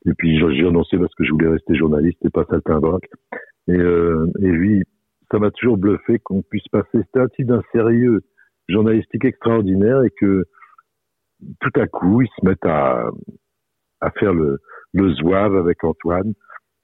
Et 0.06 0.12
puis, 0.18 0.36
j'ai 0.38 0.64
renoncé 0.64 0.98
parce 0.98 1.14
que 1.14 1.24
je 1.24 1.30
voulais 1.30 1.50
rester 1.50 1.76
journaliste 1.76 2.18
et 2.24 2.30
pas 2.30 2.44
saltimbanque. 2.50 3.06
Et, 3.68 3.76
euh, 3.76 4.26
et 4.40 4.48
lui, 4.48 4.82
ça 5.30 5.38
m'a 5.38 5.52
toujours 5.52 5.78
bluffé 5.78 6.18
qu'on 6.18 6.42
puisse 6.42 6.66
passer. 6.72 6.88
C'était 6.94 7.20
un 7.20 7.28
type 7.28 7.46
d'un 7.46 7.62
sérieux 7.70 8.22
journalistique 8.68 9.24
extraordinaire 9.24 10.02
et 10.02 10.10
que 10.20 10.42
tout 11.60 11.80
à 11.80 11.86
coup, 11.86 12.22
ils 12.22 12.28
se 12.40 12.44
mettent 12.44 12.66
à, 12.66 13.08
à 14.00 14.10
faire 14.18 14.34
le, 14.34 14.58
le 14.94 15.14
zouave 15.14 15.54
avec 15.54 15.84
Antoine. 15.84 16.32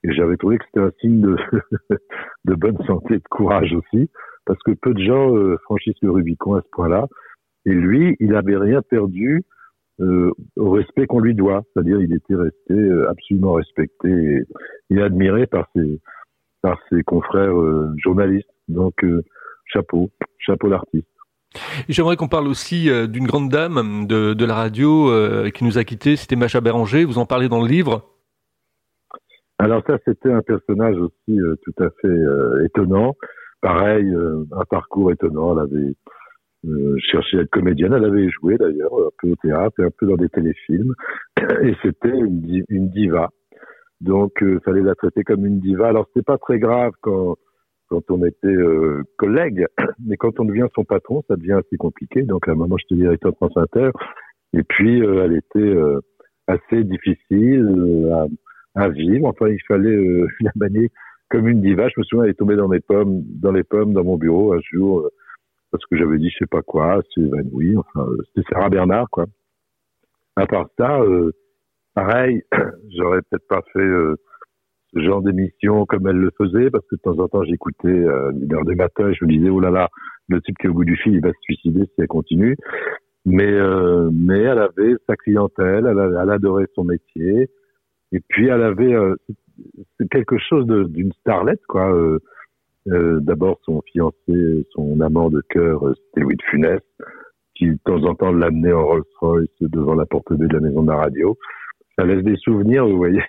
Et 0.04 0.12
j'avais 0.12 0.36
trouvé 0.36 0.58
que 0.58 0.64
c'était 0.66 0.86
un 0.86 0.92
signe 1.00 1.20
de, 1.20 1.36
de 2.44 2.54
bonne 2.54 2.78
santé, 2.86 3.16
de 3.16 3.28
courage 3.28 3.72
aussi, 3.72 4.08
parce 4.46 4.60
que 4.62 4.70
peu 4.70 4.94
de 4.94 5.02
gens 5.02 5.34
franchissent 5.64 6.00
le 6.02 6.12
Rubicon 6.12 6.54
à 6.54 6.60
ce 6.60 6.68
point-là. 6.70 7.08
Et 7.64 7.72
lui, 7.72 8.16
il 8.20 8.30
n'avait 8.30 8.56
rien 8.56 8.82
perdu 8.82 9.42
euh, 10.00 10.32
au 10.56 10.70
respect 10.70 11.06
qu'on 11.06 11.20
lui 11.20 11.34
doit. 11.34 11.62
C'est-à-dire, 11.72 12.00
il 12.00 12.14
était 12.14 12.34
resté 12.34 12.74
euh, 12.74 13.10
absolument 13.10 13.52
respecté 13.52 14.42
et, 14.90 15.00
admiré 15.00 15.46
par 15.46 15.68
ses, 15.74 16.00
par 16.62 16.78
ses 16.90 17.02
confrères 17.02 17.58
euh, 17.58 17.92
journalistes. 17.98 18.48
Donc, 18.68 19.04
euh, 19.04 19.22
chapeau, 19.66 20.10
chapeau 20.38 20.68
l'artiste. 20.68 21.06
J'aimerais 21.88 22.16
qu'on 22.16 22.28
parle 22.28 22.48
aussi 22.48 22.88
d'une 23.08 23.26
grande 23.26 23.50
dame 23.50 24.06
de, 24.06 24.32
de 24.32 24.44
la 24.46 24.54
radio 24.54 25.10
qui 25.52 25.64
nous 25.64 25.76
a 25.76 25.84
quittés, 25.84 26.16
c'était 26.16 26.34
Macha 26.34 26.62
Béranger. 26.62 27.04
Vous 27.04 27.18
en 27.18 27.26
parlez 27.26 27.50
dans 27.50 27.60
le 27.60 27.68
livre 27.68 28.08
Alors 29.58 29.82
ça, 29.86 29.98
c'était 30.06 30.32
un 30.32 30.40
personnage 30.40 30.96
aussi 30.96 31.38
tout 31.62 31.84
à 31.84 31.90
fait 32.00 32.64
étonnant. 32.64 33.16
Pareil, 33.60 34.10
un 34.52 34.64
parcours 34.64 35.12
étonnant. 35.12 35.52
Elle 35.52 35.64
avait 35.64 35.94
euh, 36.64 36.96
cherchait 36.98 37.38
à 37.38 37.40
être 37.40 37.50
comédienne. 37.50 37.92
Elle 37.92 38.04
avait 38.04 38.28
joué 38.30 38.56
d'ailleurs 38.56 38.94
un 38.94 39.10
peu 39.20 39.30
au 39.30 39.36
théâtre 39.36 39.80
et 39.80 39.84
un 39.84 39.90
peu 39.90 40.06
dans 40.06 40.16
des 40.16 40.28
téléfilms. 40.28 40.94
Et 41.62 41.74
c'était 41.82 42.16
une, 42.16 42.88
diva. 42.90 43.30
Donc, 44.00 44.32
il 44.40 44.46
euh, 44.46 44.60
fallait 44.64 44.82
la 44.82 44.94
traiter 44.94 45.24
comme 45.24 45.44
une 45.44 45.58
diva. 45.58 45.88
Alors, 45.88 46.06
c'était 46.08 46.24
pas 46.24 46.38
très 46.38 46.58
grave 46.58 46.92
quand 47.00 47.36
quand 47.88 48.10
on 48.10 48.24
était 48.24 48.46
euh, 48.46 49.02
collègue, 49.18 49.66
mais 50.06 50.16
quand 50.16 50.40
on 50.40 50.44
devient 50.44 50.68
son 50.74 50.84
patron, 50.84 51.22
ça 51.28 51.36
devient 51.36 51.52
assez 51.52 51.76
compliqué. 51.76 52.22
Donc, 52.22 52.48
à 52.48 52.52
un 52.52 52.54
moment, 52.54 52.76
j'étais 52.78 52.94
directeur 52.94 53.32
de 53.32 53.36
France 53.36 53.56
Inter. 53.56 53.90
Et 54.54 54.62
puis, 54.62 55.00
elle 55.00 55.34
était 55.34 55.74
assez 56.46 56.84
difficile 56.84 58.08
à, 58.12 58.84
à, 58.84 58.88
vivre. 58.88 59.26
Enfin, 59.26 59.48
il 59.48 59.60
fallait 59.66 59.98
la 60.40 60.52
manier 60.56 60.90
comme 61.28 61.48
une 61.48 61.60
diva. 61.60 61.88
Je 61.88 61.94
me 61.98 62.04
souviens, 62.04 62.24
elle 62.24 62.30
est 62.30 62.34
tombée 62.34 62.56
dans 62.56 62.68
mes 62.68 62.80
pommes, 62.80 63.22
dans 63.42 63.52
les 63.52 63.64
pommes, 63.64 63.92
dans 63.92 64.04
mon 64.04 64.16
bureau 64.16 64.54
un 64.54 64.60
jour 64.72 65.10
parce 65.72 65.84
que 65.86 65.96
j'avais 65.96 66.18
dit 66.18 66.30
je 66.30 66.38
sais 66.38 66.46
pas 66.46 66.62
quoi, 66.62 67.00
c'est 67.12 67.22
évanoui. 67.22 67.76
Enfin, 67.76 68.06
c'était 68.26 68.46
Sarah 68.52 68.68
Bernard, 68.68 69.08
quoi. 69.10 69.26
À 70.36 70.46
part 70.46 70.68
ça, 70.78 71.00
euh, 71.00 71.32
pareil, 71.94 72.42
j'aurais 72.96 73.20
peut-être 73.22 73.48
pas 73.48 73.62
fait 73.72 73.80
euh, 73.80 74.16
ce 74.94 75.00
genre 75.00 75.22
d'émission 75.22 75.86
comme 75.86 76.06
elle 76.06 76.16
le 76.16 76.30
faisait, 76.36 76.70
parce 76.70 76.86
que 76.86 76.96
de 76.96 77.00
temps 77.00 77.18
en 77.18 77.28
temps 77.28 77.42
j'écoutais 77.44 77.88
euh, 77.88 78.30
une 78.32 78.54
heure 78.54 78.64
du 78.64 78.74
matin 78.74 79.12
je 79.12 79.24
me 79.24 79.30
disais 79.30 79.48
oh 79.48 79.60
là 79.60 79.70
là, 79.70 79.88
le 80.28 80.40
type 80.40 80.56
qui 80.58 80.66
est 80.66 80.70
au 80.70 80.74
bout 80.74 80.84
du 80.84 80.96
fil, 80.96 81.14
il 81.14 81.22
va 81.22 81.30
se 81.30 81.40
suicider 81.42 81.84
si 81.86 81.92
elle 81.98 82.06
continue. 82.06 82.56
Mais 83.24 83.50
euh, 83.50 84.10
mais 84.12 84.40
elle 84.40 84.58
avait 84.58 84.94
sa 85.08 85.16
clientèle, 85.16 85.86
elle, 85.86 86.16
elle, 86.20 86.30
adorait 86.30 86.66
son 86.74 86.84
métier, 86.84 87.48
et 88.10 88.20
puis 88.28 88.48
elle 88.48 88.62
avait 88.62 88.92
euh, 88.92 89.14
quelque 90.10 90.36
chose 90.38 90.66
d'une 90.66 91.12
starlette, 91.20 91.64
quoi. 91.68 92.18
Euh, 92.88 92.92
euh, 92.92 93.20
d'abord, 93.20 93.58
son 93.64 93.80
fiancé, 93.82 94.66
son 94.72 95.00
amant 95.00 95.30
de 95.30 95.42
cœur, 95.48 95.86
euh, 95.86 95.94
c'était 95.94 96.20
Louis 96.20 96.36
Funès, 96.50 96.80
qui 97.54 97.66
de 97.66 97.78
temps 97.84 98.02
en 98.04 98.14
temps 98.14 98.32
l'amenait 98.32 98.72
en 98.72 98.86
Rolls-Royce 98.86 99.48
devant 99.60 99.94
la 99.94 100.06
porte 100.06 100.32
de 100.32 100.46
la 100.46 100.60
maison 100.60 100.82
de 100.82 100.90
la 100.90 100.96
radio. 100.96 101.36
Ça 101.96 102.04
laisse 102.04 102.24
des 102.24 102.36
souvenirs, 102.36 102.86
vous 102.86 102.96
voyez. 102.96 103.22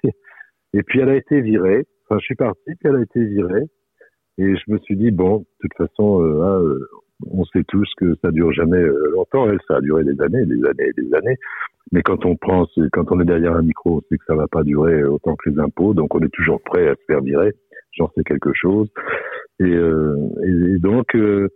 Et 0.73 0.81
puis 0.83 0.99
elle 1.01 1.09
a 1.09 1.15
été 1.15 1.41
virée. 1.41 1.85
Enfin, 2.05 2.19
je 2.19 2.25
suis 2.25 2.35
parti, 2.35 2.59
puis 2.65 2.77
elle 2.85 2.95
a 2.95 3.01
été 3.01 3.23
virée. 3.25 3.65
Et 4.39 4.55
je 4.55 4.71
me 4.71 4.79
suis 4.79 4.95
dit, 4.95 5.11
bon, 5.11 5.39
de 5.39 5.45
toute 5.61 5.73
façon, 5.77 6.23
euh, 6.23 6.41
hein, 6.41 6.87
on 7.29 7.45
sait 7.45 7.63
tous 7.67 7.87
que 7.97 8.15
ça 8.23 8.31
dure 8.31 8.51
jamais 8.51 8.81
longtemps. 9.11 9.47
Elle, 9.47 9.59
ça 9.67 9.75
a 9.75 9.81
duré 9.81 10.03
des 10.03 10.19
années, 10.19 10.45
des 10.45 10.65
années, 10.65 10.91
des 10.97 11.13
années. 11.13 11.37
Mais 11.91 12.01
quand 12.01 12.25
on 12.25 12.35
prend, 12.35 12.65
quand 12.91 13.11
on 13.11 13.19
est 13.19 13.25
derrière 13.25 13.53
un 13.53 13.61
micro, 13.61 13.97
on 13.97 14.01
sait 14.09 14.17
que 14.17 14.25
ça 14.25 14.35
va 14.35 14.47
pas 14.47 14.63
durer 14.63 15.03
autant 15.03 15.35
que 15.35 15.51
les 15.51 15.59
impôts. 15.59 15.93
Donc 15.93 16.15
on 16.15 16.19
est 16.21 16.33
toujours 16.33 16.59
prêt 16.63 16.87
à 16.87 16.95
se 16.95 17.03
faire 17.05 17.21
virer. 17.21 17.53
J'en 17.91 18.09
sais 18.15 18.23
quelque 18.23 18.51
chose. 18.53 18.89
Et, 19.59 19.63
euh, 19.65 20.15
et, 20.43 20.79
donc, 20.79 21.15
euh, 21.15 21.49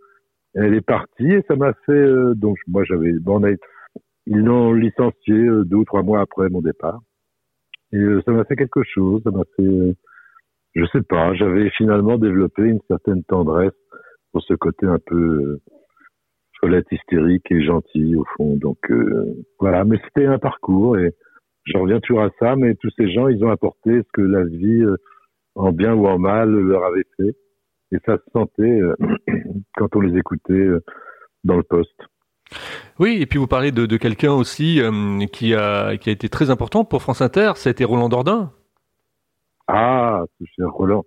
elle 0.54 0.74
est 0.74 0.86
partie 0.86 1.32
et 1.32 1.42
ça 1.48 1.56
m'a 1.56 1.72
fait. 1.86 1.92
Euh, 1.92 2.34
donc, 2.34 2.56
moi, 2.66 2.84
j'avais. 2.84 3.12
Bon, 3.20 3.42
ils 4.26 4.38
l'ont 4.38 4.72
licencié 4.72 5.34
deux 5.64 5.76
ou 5.76 5.84
trois 5.84 6.02
mois 6.02 6.20
après 6.20 6.48
mon 6.48 6.60
départ. 6.60 7.00
Et 7.92 8.04
ça 8.24 8.32
m'a 8.32 8.44
fait 8.44 8.56
quelque 8.56 8.82
chose. 8.84 9.22
Ça 9.24 9.30
m'a 9.30 9.44
fait. 9.56 9.96
je 10.74 10.84
sais 10.92 11.02
pas. 11.02 11.34
J'avais 11.34 11.70
finalement 11.70 12.18
développé 12.18 12.62
une 12.62 12.80
certaine 12.88 13.24
tendresse 13.24 13.72
pour 14.32 14.42
ce 14.42 14.54
côté 14.54 14.86
un 14.86 14.98
peu 15.06 15.58
Colette 16.60 16.90
hystérique 16.90 17.50
et 17.50 17.64
gentil 17.64 18.16
au 18.16 18.24
fond. 18.36 18.56
Donc 18.56 18.78
voilà, 19.58 19.84
mais 19.84 19.98
c'était 20.04 20.26
un 20.26 20.38
parcours 20.38 20.98
et 20.98 21.14
je 21.64 21.78
reviens 21.78 22.00
toujours 22.00 22.22
à 22.22 22.30
ça. 22.38 22.56
Mais 22.56 22.74
tous 22.74 22.90
ces 22.98 23.10
gens, 23.10 23.28
ils 23.28 23.42
ont 23.42 23.50
apporté 23.50 24.02
ce 24.02 24.08
que 24.12 24.20
la 24.20 24.44
vie, 24.44 24.84
en 25.54 25.72
bien 25.72 25.94
ou 25.94 26.06
en 26.06 26.18
mal, 26.18 26.50
leur 26.50 26.84
avait 26.84 27.06
fait 27.16 27.34
et 27.92 27.98
ça 28.04 28.16
se 28.16 28.30
sentait 28.32 28.62
euh, 28.62 28.94
quand 29.76 29.94
on 29.96 30.00
les 30.00 30.18
écoutait 30.18 30.52
euh, 30.52 30.84
dans 31.44 31.56
le 31.56 31.62
poste. 31.62 32.00
Oui, 32.98 33.18
et 33.20 33.26
puis 33.26 33.38
vous 33.38 33.46
parlez 33.46 33.72
de, 33.72 33.86
de 33.86 33.96
quelqu'un 33.96 34.32
aussi 34.32 34.80
euh, 34.80 35.26
qui, 35.26 35.54
a, 35.54 35.96
qui 35.96 36.08
a 36.08 36.12
été 36.12 36.28
très 36.28 36.50
important 36.50 36.84
pour 36.84 37.02
France 37.02 37.20
Inter, 37.20 37.52
c'était 37.56 37.84
Roland 37.84 38.08
Dordain. 38.08 38.52
Ah, 39.66 40.24
ce 40.38 40.44
cher 40.56 40.70
Roland. 40.70 41.04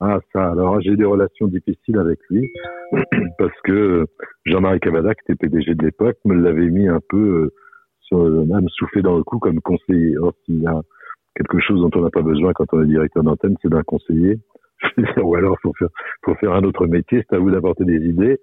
Ah, 0.00 0.18
ça, 0.32 0.50
alors 0.50 0.80
j'ai 0.80 0.90
eu 0.90 0.96
des 0.96 1.04
relations 1.04 1.48
difficiles 1.48 1.98
avec 1.98 2.18
lui, 2.30 2.48
parce 3.38 3.60
que 3.64 4.06
Jean-Marie 4.46 4.80
Cavada, 4.80 5.14
qui 5.14 5.32
était 5.32 5.34
PDG 5.34 5.74
de 5.74 5.84
l'époque, 5.84 6.16
me 6.24 6.34
l'avait 6.34 6.70
mis 6.70 6.88
un 6.88 7.00
peu, 7.08 7.50
sur, 8.02 8.18
même 8.18 8.68
soufflé 8.68 9.02
dans 9.02 9.16
le 9.16 9.24
cou 9.24 9.38
comme 9.38 9.60
conseiller. 9.60 10.16
Or, 10.18 10.34
s'il 10.44 10.62
y 10.62 10.66
a 10.66 10.80
quelque 11.34 11.58
chose 11.60 11.80
dont 11.80 11.90
on 11.98 12.02
n'a 12.02 12.10
pas 12.10 12.22
besoin 12.22 12.52
quand 12.52 12.66
on 12.72 12.82
est 12.82 12.86
directeur 12.86 13.22
d'antenne, 13.22 13.56
c'est 13.62 13.70
d'un 13.70 13.82
conseiller. 13.82 14.38
ou 15.22 15.34
alors 15.34 15.56
faut 15.62 15.72
faire, 15.78 15.88
faut 16.24 16.34
faire 16.36 16.52
un 16.52 16.62
autre 16.62 16.86
métier, 16.86 17.24
c'est 17.28 17.36
à 17.36 17.38
vous 17.38 17.50
d'apporter 17.50 17.84
des 17.84 18.08
idées. 18.08 18.38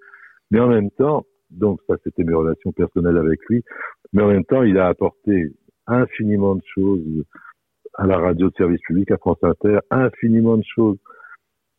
Mais 0.50 0.60
en 0.60 0.68
même 0.68 0.90
temps, 0.90 1.24
donc 1.50 1.80
ça 1.86 1.94
c'était 2.04 2.24
mes 2.24 2.34
relations 2.34 2.72
personnelles 2.72 3.18
avec 3.18 3.40
lui, 3.48 3.62
mais 4.12 4.22
en 4.22 4.28
même 4.28 4.44
temps 4.44 4.62
il 4.62 4.78
a 4.78 4.88
apporté 4.88 5.52
infiniment 5.86 6.56
de 6.56 6.62
choses 6.74 7.24
à 7.94 8.06
la 8.06 8.18
radio 8.18 8.48
de 8.48 8.54
service 8.56 8.80
public, 8.82 9.10
à 9.10 9.16
France 9.16 9.38
Inter, 9.42 9.78
infiniment 9.90 10.56
de 10.56 10.64
choses. 10.74 10.98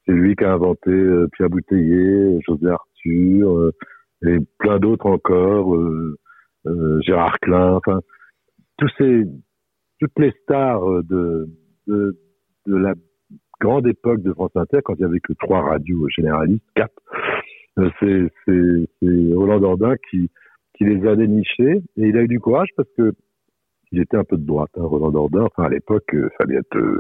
C'est 0.06 0.14
lui 0.14 0.36
qui 0.36 0.44
a 0.46 0.54
inventé 0.54 0.90
euh, 0.90 1.28
Pierre 1.34 1.50
Bouteiller, 1.50 2.40
José 2.48 2.68
Arthur, 2.68 3.58
euh, 3.58 3.72
et 4.26 4.38
plein 4.58 4.80
d'autres 4.80 5.06
encore, 5.06 5.76
euh, 5.76 6.18
euh, 6.66 7.00
Gérard 7.02 7.40
Klein, 7.40 7.74
enfin, 7.74 8.00
tous 8.78 8.90
ces, 8.98 9.26
toutes 10.00 10.18
les 10.18 10.32
stars 10.44 11.04
de, 11.04 11.48
de, 11.88 12.18
de 12.66 12.76
la 12.76 12.94
grande 13.60 13.88
époque 13.88 14.22
de 14.22 14.34
France 14.34 14.52
Inter, 14.56 14.80
quand 14.84 14.96
il 14.96 15.02
y 15.02 15.06
avait 15.06 15.20
que 15.20 15.34
trois 15.34 15.62
radios 15.62 16.08
généralistes, 16.10 16.66
quatre, 16.76 16.94
euh, 17.80 17.90
c'est, 18.00 18.32
c'est, 18.46 19.34
Roland 19.34 19.60
Dordain 19.60 19.96
qui, 20.10 20.30
qui 20.76 20.86
les 20.86 21.08
a 21.08 21.16
dénichés. 21.16 21.82
Et 21.98 22.08
il 22.08 22.18
a 22.18 22.24
eu 22.24 22.28
du 22.28 22.40
courage 22.40 22.70
parce 22.76 22.90
que 22.98 23.14
il 23.92 24.02
était 24.02 24.18
un 24.18 24.24
peu 24.24 24.38
de 24.38 24.46
droite, 24.46 24.72
hein, 24.78 24.84
Roland 24.84 25.12
Dordain. 25.12 25.44
Enfin, 25.44 25.64
à 25.64 25.70
l'époque, 25.70 26.06
il 26.14 26.20
euh, 26.20 26.30
fallait 26.38 26.58
être 26.58 26.78
euh, 26.78 27.00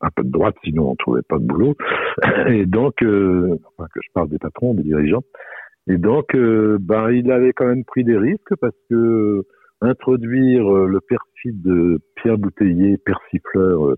un 0.00 0.10
peu 0.14 0.22
de 0.22 0.30
droite, 0.30 0.56
sinon 0.64 0.90
on 0.90 0.96
trouvait 0.96 1.22
pas 1.28 1.38
de 1.38 1.44
boulot. 1.44 1.74
Et 2.48 2.66
donc, 2.66 3.02
euh, 3.02 3.56
enfin, 3.76 3.88
que 3.92 4.00
je 4.02 4.08
parle 4.12 4.28
des 4.28 4.38
patrons, 4.38 4.74
des 4.74 4.82
dirigeants. 4.82 5.22
Et 5.86 5.98
donc, 5.98 6.34
ben, 6.34 7.10
il 7.10 7.30
avait 7.30 7.52
quand 7.52 7.66
même 7.66 7.84
pris 7.84 8.04
des 8.04 8.16
risques 8.16 8.54
parce 8.58 8.76
que 8.88 9.42
introduire 9.82 10.64
le 10.64 10.98
perfide 11.00 11.60
de 11.60 12.00
Pierre 12.16 12.38
Bouteiller, 12.38 12.96
persifleur, 12.96 13.94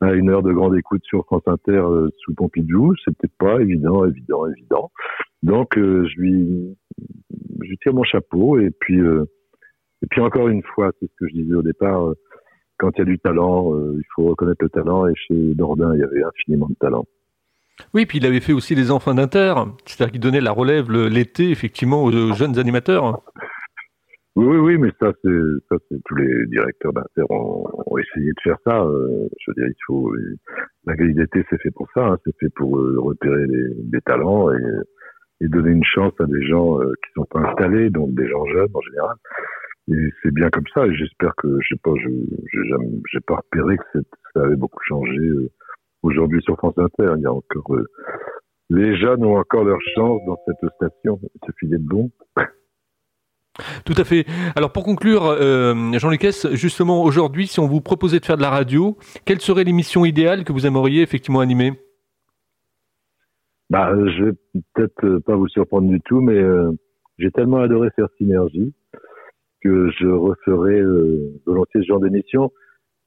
à 0.00 0.12
une 0.12 0.30
heure 0.30 0.42
de 0.42 0.52
grande 0.52 0.76
écoute 0.76 1.02
sur 1.04 1.24
France 1.24 1.42
Inter 1.46 1.82
sous 2.18 2.34
Pompidou, 2.34 2.94
c'était 3.04 3.32
pas 3.38 3.60
évident, 3.60 4.04
évident, 4.04 4.46
évident. 4.46 4.90
Donc, 5.42 5.74
je 5.76 6.20
lui, 6.20 6.76
je 7.62 7.74
tire 7.82 7.94
mon 7.94 8.04
chapeau 8.04 8.58
et 8.58 8.70
puis 8.70 9.00
et 10.02 10.06
puis 10.08 10.20
encore 10.20 10.48
une 10.48 10.62
fois, 10.62 10.92
c'est 11.00 11.06
ce 11.06 11.14
que 11.18 11.28
je 11.28 11.34
disais 11.34 11.54
au 11.54 11.62
départ, 11.62 12.06
euh, 12.06 12.14
quand 12.78 12.90
il 12.94 12.98
y 12.98 13.02
a 13.02 13.04
du 13.06 13.18
talent, 13.18 13.74
euh, 13.74 13.94
il 13.96 14.04
faut 14.14 14.24
reconnaître 14.24 14.62
le 14.62 14.68
talent. 14.68 15.06
Et 15.08 15.14
chez 15.16 15.54
Dordain, 15.54 15.94
il 15.94 16.00
y 16.00 16.04
avait 16.04 16.22
infiniment 16.22 16.68
de 16.68 16.76
talent. 16.78 17.06
Oui, 17.92 18.06
puis 18.06 18.18
il 18.18 18.26
avait 18.26 18.40
fait 18.40 18.52
aussi 18.52 18.74
les 18.74 18.90
enfants 18.90 19.14
d'Inter, 19.14 19.54
c'est-à-dire 19.84 20.12
qu'il 20.12 20.20
donnait 20.20 20.40
la 20.40 20.52
relève 20.52 20.90
l'été, 20.90 21.50
effectivement, 21.50 22.04
aux 22.04 22.32
jeunes 22.32 22.58
animateurs. 22.58 23.20
Oui, 24.36 24.46
oui, 24.46 24.58
oui, 24.58 24.78
mais 24.78 24.90
ça, 25.00 25.12
c'est 25.22 25.30
ça, 25.68 25.76
c'est 25.88 26.02
tous 26.04 26.14
les 26.16 26.46
directeurs 26.46 26.92
d'Inter 26.92 27.24
ont, 27.30 27.98
essayé 27.98 28.28
de 28.28 28.40
faire 28.42 28.58
ça. 28.66 28.82
Euh, 28.82 29.28
je 29.40 29.50
veux 29.50 29.54
dire, 29.54 29.66
il 29.66 29.84
faut 29.86 30.14
la 30.84 30.94
grille 30.94 31.16
c'est 31.32 31.60
fait 31.62 31.70
pour 31.70 31.88
ça, 31.94 32.06
hein. 32.06 32.18
c'est 32.24 32.36
fait 32.38 32.50
pour 32.54 32.72
repérer 32.72 33.46
les, 33.46 33.74
des 33.84 34.00
talents 34.02 34.52
et, 34.52 34.62
et, 35.40 35.48
donner 35.48 35.70
une 35.70 35.84
chance 35.84 36.12
à 36.20 36.26
des 36.26 36.46
gens 36.46 36.78
qui 36.78 37.12
sont 37.14 37.24
pas 37.24 37.40
installés, 37.40 37.88
donc 37.90 38.14
des 38.14 38.28
gens 38.28 38.44
jeunes 38.46 38.68
en 38.74 38.80
général. 38.82 39.16
Et 39.88 40.10
c'est 40.22 40.32
bien 40.32 40.50
comme 40.50 40.66
ça. 40.74 40.86
Et 40.86 40.94
j'espère 40.94 41.34
que, 41.36 41.48
je 41.60 41.68
sais 41.68 41.80
pas, 41.82 41.92
je 41.96 42.08
j'ai 43.12 43.20
pas 43.20 43.36
repéré 43.36 43.76
que 43.76 44.00
ça 44.34 44.42
avait 44.42 44.56
beaucoup 44.56 44.82
changé 44.84 45.18
euh, 45.18 45.48
aujourd'hui 46.02 46.42
sur 46.42 46.56
France 46.56 46.76
Inter. 46.76 47.14
Il 47.16 47.22
y 47.22 47.26
a 47.26 47.32
encore 47.32 47.74
euh, 47.74 47.86
les 48.68 48.96
jeunes 48.96 49.24
ont 49.24 49.36
encore 49.36 49.64
leur 49.64 49.78
chance 49.94 50.20
dans 50.26 50.36
cette 50.44 50.72
station. 50.74 51.20
Ce 51.46 51.52
filet 51.60 51.78
de 51.78 51.86
bon. 51.86 52.10
Tout 53.84 53.94
à 53.96 54.04
fait. 54.04 54.26
Alors 54.54 54.72
pour 54.72 54.84
conclure, 54.84 55.24
euh, 55.26 55.74
Jean-Luc 55.98 56.26
justement 56.52 57.02
aujourd'hui, 57.02 57.46
si 57.46 57.60
on 57.60 57.66
vous 57.66 57.80
proposait 57.80 58.20
de 58.20 58.24
faire 58.24 58.36
de 58.36 58.42
la 58.42 58.50
radio, 58.50 58.96
quelle 59.24 59.40
serait 59.40 59.64
l'émission 59.64 60.04
idéale 60.04 60.44
que 60.44 60.52
vous 60.52 60.66
aimeriez 60.66 61.02
effectivement 61.02 61.40
animer? 61.40 61.72
Bah, 63.70 63.90
je 63.94 64.24
vais 64.24 64.32
peut-être 64.74 65.18
pas 65.18 65.34
vous 65.34 65.48
surprendre 65.48 65.88
du 65.88 66.00
tout, 66.00 66.20
mais 66.20 66.40
j'ai 67.18 67.30
tellement 67.30 67.58
adoré 67.58 67.88
faire 67.96 68.08
Synergie 68.18 68.74
que 69.62 69.90
je 69.98 70.06
referais 70.06 70.80
euh, 70.80 71.32
volontiers 71.46 71.80
ce 71.80 71.86
genre 71.86 72.00
d'émission 72.00 72.52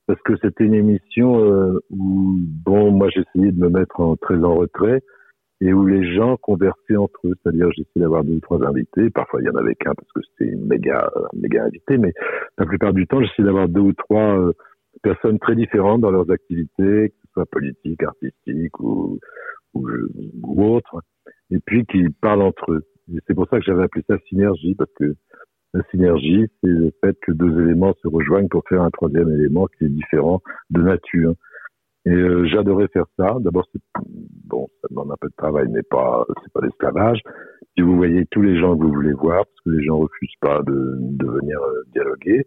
parce 0.07 0.21
que 0.23 0.33
c'était 0.41 0.65
une 0.65 0.73
émission 0.73 1.45
euh, 1.45 1.79
où 1.89 2.35
bon 2.65 2.91
moi 2.91 3.09
j'essayais 3.09 3.51
de 3.51 3.59
me 3.59 3.69
mettre 3.69 3.99
en 3.99 4.15
très 4.15 4.43
en 4.43 4.55
retrait 4.55 5.01
et 5.61 5.73
où 5.73 5.85
les 5.85 6.15
gens 6.15 6.37
conversaient 6.37 6.95
entre 6.95 7.19
eux, 7.25 7.33
c'est-à-dire 7.41 7.69
j'essayais 7.71 8.01
d'avoir 8.01 8.23
deux 8.23 8.35
ou 8.35 8.39
trois 8.39 8.65
invités, 8.65 9.09
parfois 9.09 9.41
il 9.41 9.45
y 9.45 9.49
en 9.49 9.55
avait 9.55 9.75
qu'un 9.75 9.93
parce 9.93 10.11
que 10.13 10.21
c'était 10.31 10.51
une 10.51 10.65
méga 10.67 11.09
méga 11.33 11.65
invité, 11.65 11.97
mais 11.97 12.13
la 12.57 12.65
plupart 12.65 12.93
du 12.93 13.07
temps 13.07 13.21
j'essayais 13.21 13.45
d'avoir 13.45 13.67
deux 13.67 13.81
ou 13.81 13.93
trois 13.93 14.39
euh, 14.39 14.53
personnes 15.03 15.39
très 15.39 15.55
différentes 15.55 16.01
dans 16.01 16.11
leurs 16.11 16.31
activités, 16.31 17.09
que 17.09 17.15
ce 17.25 17.31
soit 17.33 17.45
politique, 17.45 18.03
artistique 18.03 18.79
ou 18.79 19.19
ou, 19.73 19.87
ou 20.43 20.63
autre, 20.63 21.01
et 21.51 21.59
puis 21.59 21.85
qui 21.85 22.09
parlent 22.21 22.41
entre 22.41 22.71
eux. 22.71 22.83
C'est 23.27 23.33
pour 23.33 23.47
ça 23.49 23.59
que 23.59 23.65
j'avais 23.65 23.83
appelé 23.83 24.03
ça 24.07 24.17
synergie 24.29 24.75
parce 24.75 24.91
que 24.97 25.15
la 25.73 25.83
synergie, 25.91 26.47
c'est 26.61 26.69
le 26.69 26.91
fait 27.03 27.15
que 27.21 27.31
deux 27.31 27.61
éléments 27.61 27.93
se 28.01 28.07
rejoignent 28.07 28.47
pour 28.47 28.63
faire 28.67 28.81
un 28.81 28.89
troisième 28.89 29.29
élément 29.29 29.67
qui 29.77 29.85
est 29.85 29.89
différent 29.89 30.41
de 30.71 30.81
nature. 30.81 31.35
Et 32.05 32.11
euh, 32.11 32.45
j'adorais 32.47 32.87
faire 32.93 33.05
ça. 33.17 33.35
D'abord, 33.39 33.65
bon, 34.45 34.67
ça 34.81 34.87
demande 34.89 35.11
un 35.11 35.17
peu 35.19 35.27
de 35.27 35.35
travail, 35.37 35.67
mais 35.69 35.83
pas, 35.89 36.25
c'est 36.43 36.53
pas 36.53 36.61
l'esclavage. 36.61 37.19
Si 37.75 37.81
vous 37.81 37.95
voyez 37.95 38.25
tous 38.31 38.41
les 38.41 38.59
gens 38.59 38.77
que 38.77 38.83
vous 38.83 38.93
voulez 38.93 39.13
voir, 39.13 39.45
parce 39.45 39.59
que 39.65 39.69
les 39.71 39.83
gens 39.83 39.97
refusent 39.97 40.39
pas 40.41 40.61
de, 40.63 40.95
de 40.99 41.27
venir 41.27 41.59
euh, 41.61 41.83
dialoguer. 41.93 42.45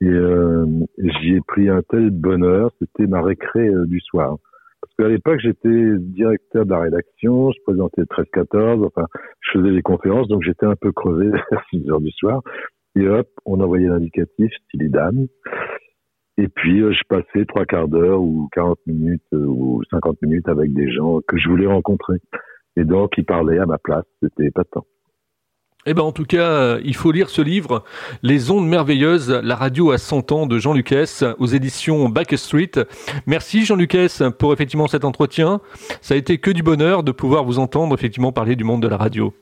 Et 0.00 0.06
euh, 0.06 0.64
j'y 0.98 1.34
ai 1.34 1.40
pris 1.40 1.68
un 1.68 1.82
tel 1.82 2.10
bonheur. 2.10 2.70
C'était 2.78 3.06
ma 3.06 3.20
récré 3.20 3.66
euh, 3.68 3.84
du 3.86 4.00
soir. 4.00 4.36
Parce 4.80 4.94
qu'à 4.96 5.08
l'époque, 5.08 5.40
j'étais 5.40 5.98
directeur 5.98 6.64
de 6.64 6.70
la 6.70 6.80
rédaction, 6.80 7.50
je 7.50 7.60
présentais 7.64 8.02
13-14, 8.02 8.86
enfin, 8.86 9.06
je 9.40 9.58
faisais 9.58 9.72
des 9.72 9.82
conférences, 9.82 10.28
donc 10.28 10.42
j'étais 10.44 10.66
un 10.66 10.76
peu 10.76 10.92
crevé 10.92 11.30
à 11.52 11.62
6 11.70 11.90
heures 11.90 12.00
du 12.00 12.12
soir. 12.12 12.42
Et 12.94 13.08
hop, 13.08 13.28
on 13.44 13.60
envoyait 13.60 13.88
l'indicatif, 13.88 14.52
style 14.66 14.90
dame. 14.90 15.26
Et 16.38 16.46
puis, 16.46 16.80
euh, 16.82 16.92
je 16.92 17.02
passais 17.08 17.44
trois 17.46 17.64
quarts 17.64 17.88
d'heure 17.88 18.22
ou 18.22 18.48
40 18.52 18.78
minutes 18.86 19.22
euh, 19.32 19.44
ou 19.44 19.82
50 19.90 20.22
minutes 20.22 20.48
avec 20.48 20.72
des 20.72 20.90
gens 20.90 21.18
que 21.26 21.36
je 21.36 21.48
voulais 21.48 21.66
rencontrer. 21.66 22.18
Et 22.76 22.84
donc, 22.84 23.18
ils 23.18 23.24
parlaient 23.24 23.58
à 23.58 23.66
ma 23.66 23.78
place. 23.78 24.04
C'était 24.22 24.52
pas 24.52 24.62
de 24.62 24.68
temps. 24.68 24.86
Eh 25.86 25.94
ben 25.94 26.02
en 26.02 26.12
tout 26.12 26.24
cas, 26.24 26.50
euh, 26.50 26.80
il 26.84 26.94
faut 26.94 27.12
lire 27.12 27.28
ce 27.28 27.40
livre, 27.40 27.82
Les 28.22 28.50
ondes 28.50 28.68
merveilleuses, 28.68 29.30
la 29.30 29.56
radio 29.56 29.90
à 29.90 29.98
100 29.98 30.32
ans 30.32 30.46
de 30.46 30.58
Jean 30.58 30.74
Lucas 30.74 31.34
aux 31.38 31.46
éditions 31.46 32.08
Back 32.08 32.36
Street. 32.36 32.72
Merci 33.26 33.64
Jean 33.64 33.76
Lucas 33.76 34.20
pour 34.38 34.52
effectivement 34.52 34.86
cet 34.86 35.04
entretien. 35.04 35.60
Ça 36.02 36.14
a 36.14 36.16
été 36.16 36.38
que 36.38 36.50
du 36.50 36.62
bonheur 36.62 37.02
de 37.04 37.12
pouvoir 37.12 37.44
vous 37.44 37.58
entendre 37.58 37.94
effectivement 37.94 38.32
parler 38.32 38.54
du 38.54 38.64
monde 38.64 38.82
de 38.82 38.88
la 38.88 38.96
radio. 38.96 39.32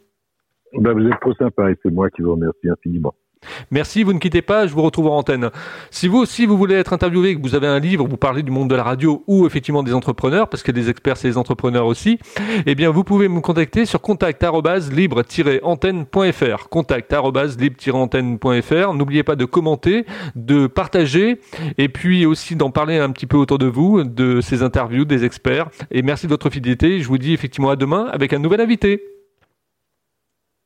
Ben, 0.74 0.92
vous 0.92 1.06
êtes 1.06 1.20
trop 1.20 1.34
sympa 1.34 1.70
et 1.70 1.74
c'est 1.82 1.92
moi 1.92 2.10
qui 2.10 2.22
vous 2.22 2.32
remercie 2.32 2.68
infiniment. 2.70 3.14
Merci, 3.70 4.02
vous 4.02 4.12
ne 4.12 4.18
quittez 4.18 4.42
pas, 4.42 4.66
je 4.66 4.74
vous 4.74 4.82
retrouve 4.82 5.06
en 5.06 5.18
antenne. 5.18 5.50
Si 5.90 6.08
vous 6.08 6.18
aussi 6.18 6.46
vous 6.46 6.56
voulez 6.56 6.74
être 6.74 6.92
interviewé, 6.92 7.36
que 7.36 7.42
vous 7.42 7.54
avez 7.54 7.68
un 7.68 7.78
livre, 7.78 8.04
vous 8.06 8.16
parlez 8.16 8.42
du 8.42 8.50
monde 8.50 8.68
de 8.68 8.74
la 8.74 8.82
radio 8.82 9.22
ou 9.26 9.46
effectivement 9.46 9.82
des 9.82 9.94
entrepreneurs, 9.94 10.48
parce 10.48 10.62
que 10.62 10.72
des 10.72 10.90
experts 10.90 11.16
c'est 11.16 11.28
des 11.28 11.38
entrepreneurs 11.38 11.86
aussi, 11.86 12.18
eh 12.66 12.74
bien 12.74 12.90
vous 12.90 13.04
pouvez 13.04 13.28
me 13.28 13.40
contacter 13.40 13.86
sur 13.86 14.00
contact@libre-antenne.fr. 14.00 16.68
Contact@libre-antenne.fr. 16.68 18.94
N'oubliez 18.94 19.22
pas 19.22 19.36
de 19.36 19.44
commenter, 19.44 20.06
de 20.34 20.66
partager 20.66 21.40
et 21.78 21.88
puis 21.88 22.26
aussi 22.26 22.56
d'en 22.56 22.70
parler 22.70 22.98
un 22.98 23.10
petit 23.10 23.26
peu 23.26 23.36
autour 23.36 23.58
de 23.58 23.66
vous 23.66 24.02
de 24.02 24.40
ces 24.40 24.62
interviews 24.62 25.04
des 25.04 25.24
experts. 25.24 25.68
Et 25.90 26.02
merci 26.02 26.26
de 26.26 26.30
votre 26.30 26.50
fidélité. 26.50 27.00
Je 27.00 27.08
vous 27.08 27.18
dis 27.18 27.32
effectivement 27.32 27.70
à 27.70 27.76
demain 27.76 28.06
avec 28.12 28.32
un 28.32 28.38
nouvel 28.38 28.60
invité. 28.60 29.15